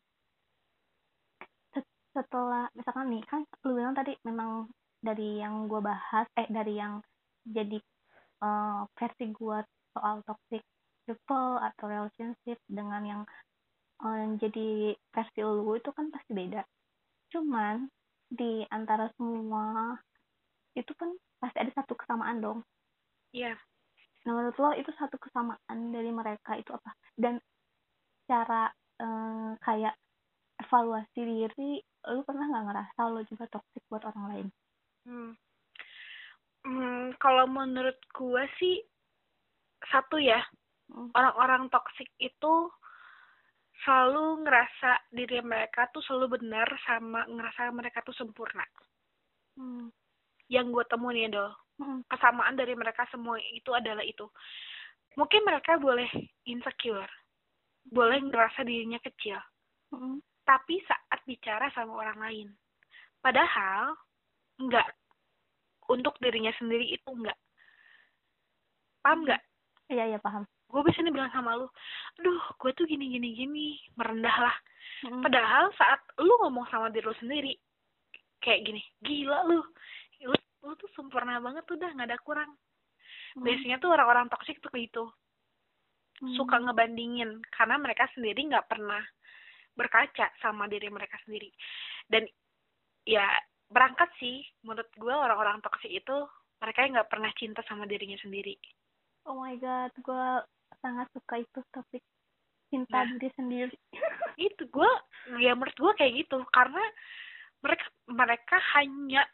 set- 1.72 1.98
setelah 2.12 2.68
misalkan 2.74 3.06
nih 3.12 3.22
kan 3.26 3.40
lu 3.64 3.78
bilang 3.78 3.94
tadi 3.96 4.12
memang 4.26 4.68
dari 4.98 5.38
yang 5.38 5.70
gue 5.70 5.78
bahas 5.78 6.26
eh 6.34 6.48
dari 6.50 6.74
yang 6.78 6.98
jadi 7.46 7.78
eh, 8.42 8.80
versi 8.98 9.24
gue 9.30 9.58
soal 9.94 10.22
toxic 10.26 10.62
people 11.06 11.56
atau 11.62 11.84
relationship 11.88 12.58
dengan 12.66 13.02
yang 13.06 13.22
eh, 14.04 14.26
jadi 14.42 14.94
versi 15.14 15.40
lu 15.42 15.78
itu 15.78 15.90
kan 15.94 16.10
pasti 16.10 16.32
beda. 16.34 16.62
Cuman 17.32 17.86
di 18.28 18.66
antara 18.68 19.08
semua 19.16 19.96
itu 20.76 20.92
kan 20.94 21.14
pasti 21.40 21.58
ada 21.62 21.72
satu 21.72 21.94
kesamaan 21.94 22.42
dong. 22.42 22.60
Iya. 23.32 23.56
Menurut 24.26 24.56
lo 24.60 24.70
itu 24.76 24.90
satu 24.98 25.16
kesamaan 25.16 25.78
dari 25.94 26.10
mereka 26.12 26.58
itu 26.58 26.74
apa? 26.74 26.90
Dan 27.14 27.40
cara 28.28 28.68
eh, 29.00 29.52
kayak 29.62 29.94
evaluasi 30.58 31.20
diri 31.22 31.78
lu 32.10 32.20
pernah 32.26 32.50
nggak 32.50 32.64
ngerasa 32.66 33.00
lo 33.14 33.22
juga 33.24 33.46
toxic 33.46 33.82
buat 33.86 34.02
orang 34.04 34.26
lain 34.34 34.48
hmm. 35.06 35.32
Hmm, 36.66 37.14
kalau 37.22 37.46
menurut 37.46 37.96
gue 38.12 38.44
sih 38.58 38.82
satu 39.86 40.18
ya 40.18 40.42
hmm. 40.90 41.14
orang-orang 41.14 41.70
toxic 41.70 42.10
itu 42.18 42.68
selalu 43.86 44.42
ngerasa 44.42 45.06
diri 45.14 45.38
mereka 45.38 45.86
tuh 45.94 46.02
selalu 46.02 46.40
benar 46.40 46.66
sama 46.82 47.22
ngerasa 47.30 47.70
mereka 47.70 48.02
tuh 48.02 48.14
sempurna 48.16 48.66
hmm. 49.54 49.86
yang 50.50 50.74
gue 50.74 50.84
temuin 50.90 51.24
ya 51.24 51.28
dong 51.30 51.54
hmm. 51.78 52.00
kesamaan 52.10 52.58
dari 52.58 52.74
mereka 52.74 53.06
semua 53.08 53.38
itu 53.38 53.70
adalah 53.70 54.02
itu 54.02 54.26
mungkin 55.14 55.46
mereka 55.46 55.78
boleh 55.78 56.10
insecure 56.50 57.10
boleh 57.86 58.18
ngerasa 58.18 58.66
dirinya 58.66 58.98
kecil 58.98 59.38
hmm. 59.94 60.18
tapi 60.42 60.82
saat 60.84 61.22
bicara 61.22 61.70
sama 61.70 61.94
orang 62.02 62.18
lain 62.18 62.48
padahal 63.22 63.94
enggak 64.58 64.88
untuk 65.88 66.14
dirinya 66.20 66.52
sendiri 66.58 66.84
itu 66.92 67.08
enggak 67.08 67.38
paham 69.02 69.24
enggak 69.24 69.42
iya 69.88 70.04
iya 70.14 70.18
paham. 70.20 70.44
Gue 70.68 70.84
bisa 70.84 71.00
nih 71.00 71.14
bilang 71.16 71.32
sama 71.32 71.56
lu 71.56 71.68
aduh 72.20 72.42
gue 72.60 72.70
tuh 72.76 72.84
gini 72.84 73.08
gini 73.16 73.28
gini 73.32 73.66
merendah 73.96 74.36
lah. 74.36 74.56
Hmm. 74.98 75.22
padahal 75.22 75.70
saat 75.78 76.00
lu 76.18 76.32
ngomong 76.42 76.66
sama 76.74 76.90
diri 76.90 77.06
lu 77.06 77.14
sendiri 77.22 77.52
kayak 78.42 78.66
gini 78.66 78.82
gila 78.98 79.46
lu 79.46 79.62
lu, 80.26 80.34
lu 80.66 80.72
tuh 80.74 80.90
sempurna 80.98 81.38
banget 81.38 81.62
tuh 81.64 81.78
dah 81.78 81.88
nggak 81.88 82.10
ada 82.12 82.18
kurang. 82.20 82.50
Hmm. 83.36 83.44
biasanya 83.44 83.80
tuh 83.80 83.94
orang-orang 83.94 84.28
toksik 84.28 84.60
tuh 84.60 84.72
gitu. 84.76 85.08
Hmm. 86.18 86.34
suka 86.34 86.58
ngebandingin 86.58 87.38
karena 87.54 87.78
mereka 87.78 88.10
sendiri 88.10 88.42
nggak 88.50 88.66
pernah 88.66 89.00
berkaca 89.78 90.26
sama 90.42 90.66
diri 90.66 90.90
mereka 90.90 91.14
sendiri. 91.22 91.54
Dan 92.10 92.26
ya 93.06 93.24
berangkat 93.68 94.10
sih. 94.20 94.44
Menurut 94.64 94.88
gue 94.96 95.14
orang-orang 95.14 95.60
toksik 95.64 95.92
itu 95.92 96.16
mereka 96.58 96.84
yang 96.84 96.92
nggak 96.98 97.10
pernah 97.12 97.30
cinta 97.38 97.60
sama 97.68 97.84
dirinya 97.86 98.18
sendiri. 98.20 98.58
Oh 99.28 99.38
my 99.38 99.56
god 99.60 99.92
gue 99.94 100.26
sangat 100.80 101.06
suka 101.12 101.34
itu 101.40 101.60
topik 101.72 102.04
cinta 102.68 103.04
nah, 103.04 103.08
diri 103.16 103.30
sendiri. 103.36 103.76
Itu 104.38 104.68
gue 104.68 104.90
ya 105.40 105.56
menurut 105.56 105.76
gue 105.76 105.92
kayak 105.96 106.12
gitu. 106.24 106.44
Karena 106.52 106.84
mereka 107.64 107.86
mereka 108.06 108.56
hanya 108.76 109.24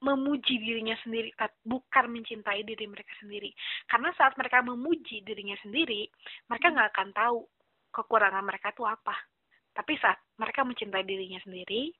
memuji 0.00 0.60
dirinya 0.60 0.94
sendiri 1.02 1.32
bukan 1.64 2.06
mencintai 2.12 2.62
diri 2.62 2.86
mereka 2.86 3.10
sendiri. 3.18 3.50
Karena 3.90 4.14
saat 4.14 4.38
mereka 4.38 4.62
memuji 4.62 5.26
dirinya 5.26 5.58
sendiri 5.60 6.06
mereka 6.46 6.72
nggak 6.72 6.90
akan 6.94 7.10
tahu 7.10 7.38
kekurangan 7.90 8.44
mereka 8.44 8.70
itu 8.76 8.84
apa 8.84 9.16
tapi 9.76 10.00
saat 10.00 10.16
mereka 10.40 10.64
mencintai 10.64 11.04
dirinya 11.04 11.36
sendiri 11.44 11.92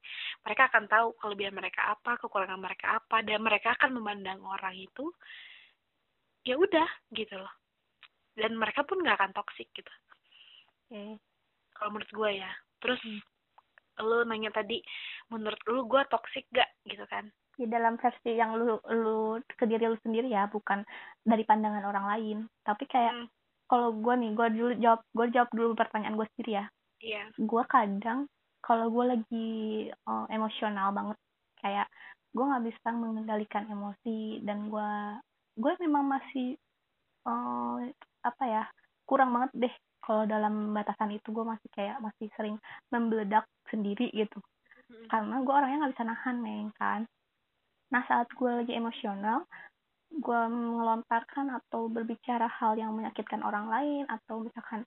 mereka 0.49 0.73
akan 0.73 0.89
tahu 0.89 1.07
kelebihan 1.21 1.53
mereka 1.53 1.93
apa 1.93 2.17
kekurangan 2.17 2.57
mereka 2.57 2.97
apa 2.97 3.21
dan 3.21 3.45
mereka 3.45 3.77
akan 3.77 4.01
memandang 4.01 4.41
orang 4.41 4.73
itu 4.73 5.13
ya 6.49 6.57
udah 6.57 6.89
gitu 7.13 7.37
loh 7.37 7.53
dan 8.33 8.57
mereka 8.57 8.81
pun 8.89 9.05
nggak 9.05 9.21
akan 9.21 9.33
toksik 9.37 9.69
gitu 9.77 9.93
okay. 10.89 11.21
kalau 11.77 11.93
menurut 11.93 12.09
gue 12.09 12.31
ya 12.41 12.51
terus 12.81 13.01
hmm. 13.05 13.21
lu 14.01 14.25
nanya 14.25 14.49
tadi 14.57 14.81
menurut 15.29 15.61
lu 15.69 15.85
gue 15.85 16.03
toksik 16.09 16.49
gak 16.53 16.69
gitu 16.89 17.05
kan 17.13 17.29
di 17.57 17.65
dalam 17.69 17.97
versi 17.97 18.37
yang 18.37 18.53
lu 18.57 18.77
lu 18.93 19.41
ke 19.49 19.65
diri 19.65 19.89
lu 19.89 19.97
sendiri 20.05 20.29
ya 20.29 20.49
bukan 20.49 20.85
dari 21.25 21.45
pandangan 21.45 21.85
orang 21.89 22.07
lain 22.09 22.39
tapi 22.65 22.85
kayak 22.89 23.13
hmm. 23.13 23.29
kalau 23.69 23.97
gue 23.97 24.15
nih 24.17 24.31
gue 24.33 24.47
dulu 24.57 24.73
jawab 24.81 25.01
gue 25.13 25.27
jawab 25.33 25.51
dulu 25.53 25.73
pertanyaan 25.77 26.17
gue 26.17 26.29
sendiri 26.37 26.53
ya 26.61 26.65
iya. 27.03 27.27
Yeah. 27.27 27.27
gue 27.37 27.63
kadang 27.69 28.31
kalau 28.65 28.91
gue 28.91 29.05
lagi 29.17 29.49
uh, 30.11 30.27
emosional 30.33 30.91
banget 30.91 31.19
kayak 31.63 31.87
gue 32.35 32.45
nggak 32.45 32.67
bisa 32.69 32.89
mengendalikan 32.93 33.65
emosi 33.71 34.45
dan 34.45 34.69
gue 34.69 34.93
gue 35.57 35.73
memang 35.81 36.05
masih 36.05 36.59
uh, 37.25 37.81
apa 38.21 38.45
ya 38.45 38.65
kurang 39.09 39.33
banget 39.33 39.51
deh 39.55 39.75
kalau 40.07 40.23
dalam 40.23 40.71
batasan 40.71 41.15
itu. 41.15 41.35
Gue 41.35 41.43
masih 41.43 41.69
kayak 41.75 41.99
masih 41.99 42.31
sering 42.39 42.57
membeledak 42.95 43.47
sendiri 43.67 44.07
gitu. 44.15 44.39
Karena 45.11 45.43
gue 45.43 45.55
orangnya 45.55 45.87
nggak 45.87 45.95
bisa 45.99 46.07
nahan 46.07 46.37
neng 46.43 46.71
kan. 46.79 47.01
Nah 47.91 48.03
saat 48.07 48.31
gue 48.31 48.51
lagi 48.51 48.75
emosional 48.75 49.47
gue 50.07 50.41
melontarkan 50.49 51.51
atau 51.51 51.91
berbicara 51.91 52.47
hal 52.47 52.79
yang 52.79 52.95
menyakitkan 52.95 53.43
orang 53.43 53.67
lain 53.67 54.05
atau 54.07 54.39
misalkan 54.39 54.87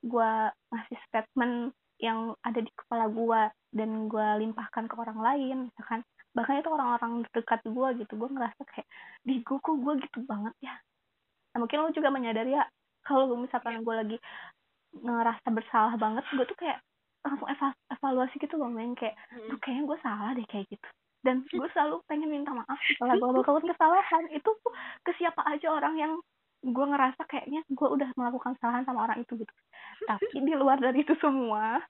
gue 0.00 0.30
ngasih 0.72 0.98
statement 1.08 1.76
yang 2.00 2.32
ada 2.40 2.60
di 2.64 2.72
kepala 2.72 3.12
gue 3.12 3.40
dan 3.76 4.08
gue 4.08 4.28
limpahkan 4.40 4.88
ke 4.88 4.94
orang 4.96 5.20
lain 5.20 5.56
misalkan 5.68 6.00
bahkan 6.32 6.62
itu 6.62 6.70
orang-orang 6.70 7.26
dekat 7.34 7.60
gue 7.66 7.88
gitu 8.00 8.12
gue 8.16 8.28
ngerasa 8.30 8.62
kayak 8.70 8.88
di 9.26 9.42
gue 9.44 9.58
kok 9.60 9.76
gue 9.76 9.94
gitu 10.00 10.18
banget 10.24 10.54
ya? 10.64 10.74
Nah, 11.52 11.66
mungkin 11.66 11.82
lo 11.82 11.90
juga 11.90 12.08
menyadari 12.14 12.54
ya 12.54 12.64
kalau 13.02 13.34
misalkan 13.34 13.82
gue 13.82 13.94
lagi 13.94 14.16
ngerasa 14.94 15.48
bersalah 15.50 15.94
banget 15.98 16.24
gue 16.30 16.46
tuh 16.46 16.58
kayak 16.58 16.78
langsung 17.20 17.48
eva 17.52 17.68
evaluasi 17.92 18.40
gitu 18.40 18.56
loh 18.56 18.72
main 18.72 18.96
kayak 18.96 19.18
tuh 19.50 19.58
kayaknya 19.60 19.84
gue 19.84 19.98
salah 20.00 20.30
deh 20.32 20.46
kayak 20.48 20.66
gitu. 20.72 20.88
Dan 21.20 21.44
gue 21.44 21.68
selalu 21.76 22.00
pengen 22.08 22.32
minta 22.32 22.56
maaf 22.56 22.80
setelah 22.80 23.12
gue 23.18 23.28
melakukan 23.28 23.66
kesalahan 23.68 24.24
itu 24.32 24.50
ke 25.04 25.12
siapa 25.20 25.44
aja 25.44 25.68
orang 25.68 25.94
yang 26.00 26.12
gue 26.60 26.86
ngerasa 26.86 27.22
kayaknya 27.24 27.64
gue 27.68 27.88
udah 27.88 28.08
melakukan 28.16 28.56
kesalahan 28.60 28.84
sama 28.84 29.08
orang 29.08 29.24
itu 29.24 29.32
gitu. 29.40 29.54
Tapi 30.10 30.26
di 30.44 30.54
luar 30.56 30.80
dari 30.80 31.02
itu 31.04 31.16
semua 31.18 31.80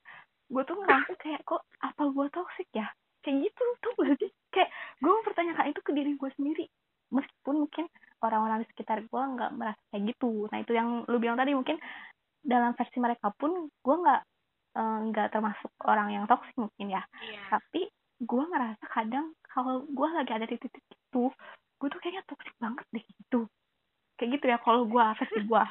gue 0.51 0.63
tuh 0.67 0.75
ngerasa 0.83 1.15
kayak 1.15 1.47
kok 1.47 1.63
apa 1.83 2.03
gue 2.11 2.27
toxic 2.35 2.69
ya? 2.75 2.87
Kayak 3.23 3.51
gitu 3.51 3.65
tuh 3.83 3.93
berarti 3.99 4.27
kayak 4.51 4.71
gue 4.99 5.13
mempertanyakan 5.13 5.67
itu 5.71 5.81
ke 5.83 5.91
diri 5.95 6.13
gue 6.15 6.31
sendiri. 6.39 6.67
Meskipun 7.11 7.67
mungkin 7.67 7.85
orang-orang 8.23 8.63
di 8.63 8.67
sekitar 8.75 9.03
gue 9.07 9.23
nggak 9.37 9.51
merasa 9.55 9.83
kayak 9.95 10.15
gitu. 10.15 10.47
Nah 10.51 10.59
itu 10.63 10.73
yang 10.75 11.03
lu 11.07 11.17
bilang 11.19 11.39
tadi 11.39 11.55
mungkin 11.55 11.79
dalam 12.41 12.73
versi 12.75 12.99
mereka 12.99 13.31
pun 13.37 13.69
gue 13.69 13.97
nggak 14.01 14.23
eh, 14.79 14.99
nggak 15.13 15.27
uh, 15.29 15.33
termasuk 15.33 15.73
orang 15.85 16.09
yang 16.15 16.25
toksik 16.25 16.57
mungkin 16.57 16.89
ya. 16.89 17.03
Yeah. 17.21 17.59
tapi 17.59 17.91
gue 18.21 18.43
ngerasa 18.45 18.85
kadang 18.93 19.33
kalau 19.49 19.89
gue 19.89 20.09
lagi 20.13 20.33
ada 20.37 20.45
di 20.45 20.57
titik 20.61 20.85
itu 20.85 21.33
gue 21.81 21.89
tuh 21.89 22.01
kayaknya 22.05 22.23
toksik 22.29 22.53
banget 22.61 22.85
deh 22.93 23.05
gitu 23.05 23.49
kayak 24.21 24.37
gitu 24.37 24.45
ya 24.53 24.61
kalau 24.61 24.85
gue 24.85 25.05
versi 25.17 25.41
gue 25.49 25.65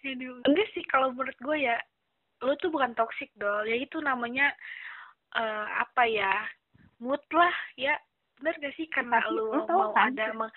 enggak 0.46 0.68
sih 0.72 0.84
kalau 0.86 1.10
menurut 1.10 1.34
gue 1.42 1.56
ya 1.58 1.74
lu 2.40 2.54
tuh 2.62 2.70
bukan 2.70 2.94
toxic 2.94 3.28
dong 3.36 3.66
ya 3.66 3.74
itu 3.76 3.98
namanya 4.00 4.54
uh, 5.34 5.66
apa 5.82 6.06
ya 6.06 6.32
mood 7.00 7.20
lah 7.32 7.54
ya. 7.74 7.96
Benar 8.40 8.56
gak 8.56 8.74
sih 8.76 8.88
karena 8.88 9.20
Tapi, 9.20 9.36
lu, 9.36 9.44
lu 9.52 9.64
mau 9.68 9.92
kan? 9.92 10.16
ada 10.16 10.32
meng, 10.32 10.52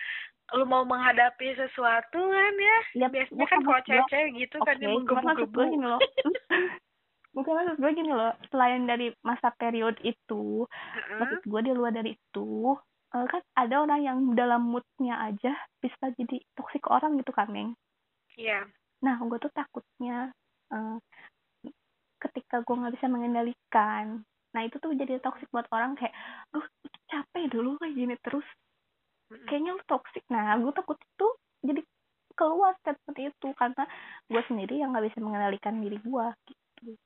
lu 0.55 0.63
mau 0.63 0.83
menghadapi 0.87 1.55
sesuatu 1.55 2.19
kan 2.19 2.53
ya, 2.55 2.77
ya 2.95 3.07
biasanya 3.11 3.47
kan 3.47 3.59
kalau 3.59 3.81
cewek-cewek 3.83 4.31
gitu 4.39 4.55
okay, 4.59 4.67
kan 4.67 4.75
dia 4.79 4.89
menggebu-gebu 4.91 5.59
mungkin 7.33 7.57
maksud 7.57 7.81
gue 7.81 7.91
gini 7.97 8.13
loh. 8.13 8.29
Selain 8.53 8.85
dari 8.85 9.09
masa 9.25 9.49
period 9.57 9.97
itu 10.05 10.69
uh-huh. 10.69 11.17
maksud 11.17 11.41
gue 11.43 11.59
di 11.65 11.71
luar 11.73 11.89
dari 11.89 12.13
itu 12.13 12.77
uh, 13.13 13.25
kan 13.29 13.41
ada 13.55 13.75
orang 13.85 14.01
yang 14.01 14.17
dalam 14.33 14.69
moodnya 14.69 15.17
aja 15.31 15.53
bisa 15.79 16.05
jadi 16.17 16.41
toksik 16.57 16.85
orang 16.89 17.17
gitu 17.21 17.31
kan 17.31 17.49
neng 17.49 17.77
iya. 18.35 18.61
Yeah. 18.61 18.63
nah 19.01 19.15
gue 19.21 19.37
tuh 19.39 19.53
takutnya 19.53 20.33
uh, 20.73 20.97
ketika 22.19 22.63
gue 22.65 22.75
nggak 22.75 22.95
bisa 22.97 23.07
mengendalikan 23.07 24.25
nah 24.53 24.61
itu 24.61 24.77
tuh 24.77 24.93
jadi 24.93 25.17
toxic 25.17 25.49
buat 25.49 25.65
orang 25.73 25.97
kayak 25.97 26.13
duh 26.53 26.65
capek 27.13 27.45
dulu 27.53 27.77
kayak 27.77 27.93
gini 27.93 28.15
terus. 28.25 28.47
Kayaknya 29.29 29.71
lu 29.77 29.83
toxic. 29.85 30.23
Nah 30.33 30.57
gue 30.57 30.73
takut 30.73 30.97
itu 30.97 31.27
jadi 31.61 31.81
keluar 32.33 32.73
seperti 32.81 33.29
itu 33.29 33.47
karena 33.53 33.85
gue 34.25 34.41
sendiri 34.49 34.81
yang 34.81 34.89
nggak 34.89 35.05
bisa 35.13 35.21
mengendalikan 35.21 35.77
diri 35.77 36.01
gue 36.01 36.25
gitu. 36.49 36.97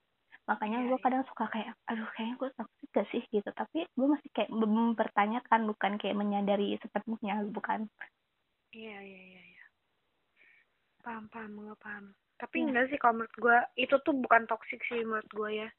Makanya 0.48 0.88
gue 0.88 0.96
iya, 0.96 0.96
iya. 0.96 1.04
kadang 1.04 1.24
suka 1.28 1.46
kayak 1.52 1.76
aduh 1.92 2.08
kayaknya 2.16 2.36
gue 2.40 2.50
toxic 2.56 2.88
gak 2.96 3.08
sih 3.12 3.24
gitu 3.36 3.50
tapi 3.52 3.84
gue 3.84 4.08
masih 4.08 4.30
kayak 4.32 4.52
mempertanyakan 4.56 5.62
bukan 5.98 6.14
kayak 6.14 6.22
menyadari 6.22 6.78
sepenuhnya 6.78 7.42
bukan? 7.50 7.90
Iya 8.70 8.98
iya 9.02 9.22
iya 9.34 9.42
iya. 9.42 9.66
Paham 11.02 11.26
paham 11.34 11.58
gue 11.58 11.76
paham. 11.82 12.14
Tapi 12.38 12.62
ya. 12.62 12.66
enggak 12.70 12.86
sih 12.94 12.98
kalau 13.02 13.18
menurut 13.18 13.36
gue 13.42 13.58
itu 13.82 13.96
tuh 14.06 14.14
bukan 14.14 14.46
toxic 14.46 14.78
sih 14.86 15.02
menurut 15.02 15.30
gue 15.34 15.66
ya. 15.66 15.70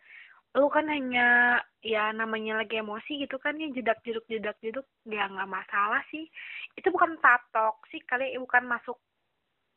Lu 0.58 0.66
kan 0.66 0.90
hanya 0.90 1.60
ya 1.86 2.10
namanya 2.10 2.58
lagi 2.58 2.82
emosi 2.82 3.22
gitu 3.22 3.38
kan 3.38 3.54
ya 3.62 3.70
jedak 3.70 4.02
jeduk 4.02 4.26
jedak 4.26 4.58
jeduk 4.58 4.86
ya 5.06 5.30
nggak 5.30 5.46
masalah 5.46 6.02
sih. 6.10 6.26
Itu 6.74 6.90
bukan 6.90 7.14
tahap 7.22 7.46
toksik 7.54 8.02
kali 8.10 8.34
bukan 8.42 8.66
masuk 8.66 8.98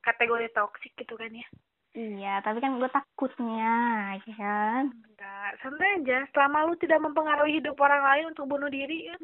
kategori 0.01 0.49
toksik 0.57 0.97
gitu 0.97 1.13
kan 1.13 1.29
ya 1.29 1.45
iya 1.91 2.39
tapi 2.39 2.63
kan 2.63 2.79
gue 2.79 2.89
takutnya 2.91 3.73
ya 4.23 4.33
kan? 4.39 4.83
Enggak 4.91 5.49
santai 5.59 5.99
aja. 5.99 6.17
Selama 6.31 6.67
lu 6.71 6.73
tidak 6.79 7.03
mempengaruhi 7.03 7.59
hidup 7.59 7.75
orang 7.79 8.03
lain 8.03 8.25
untuk 8.31 8.47
bunuh 8.47 8.71
diri 8.71 9.11
kan 9.11 9.23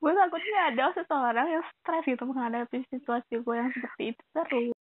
gue 0.00 0.12
takutnya 0.16 0.58
ada 0.72 0.84
seseorang 0.96 1.46
yang 1.46 1.64
stres 1.80 2.04
gitu 2.08 2.24
menghadapi 2.24 2.80
situasi 2.88 3.44
gue 3.44 3.54
yang 3.54 3.70
seperti 3.76 4.16
itu 4.16 4.22
terus 4.32 4.72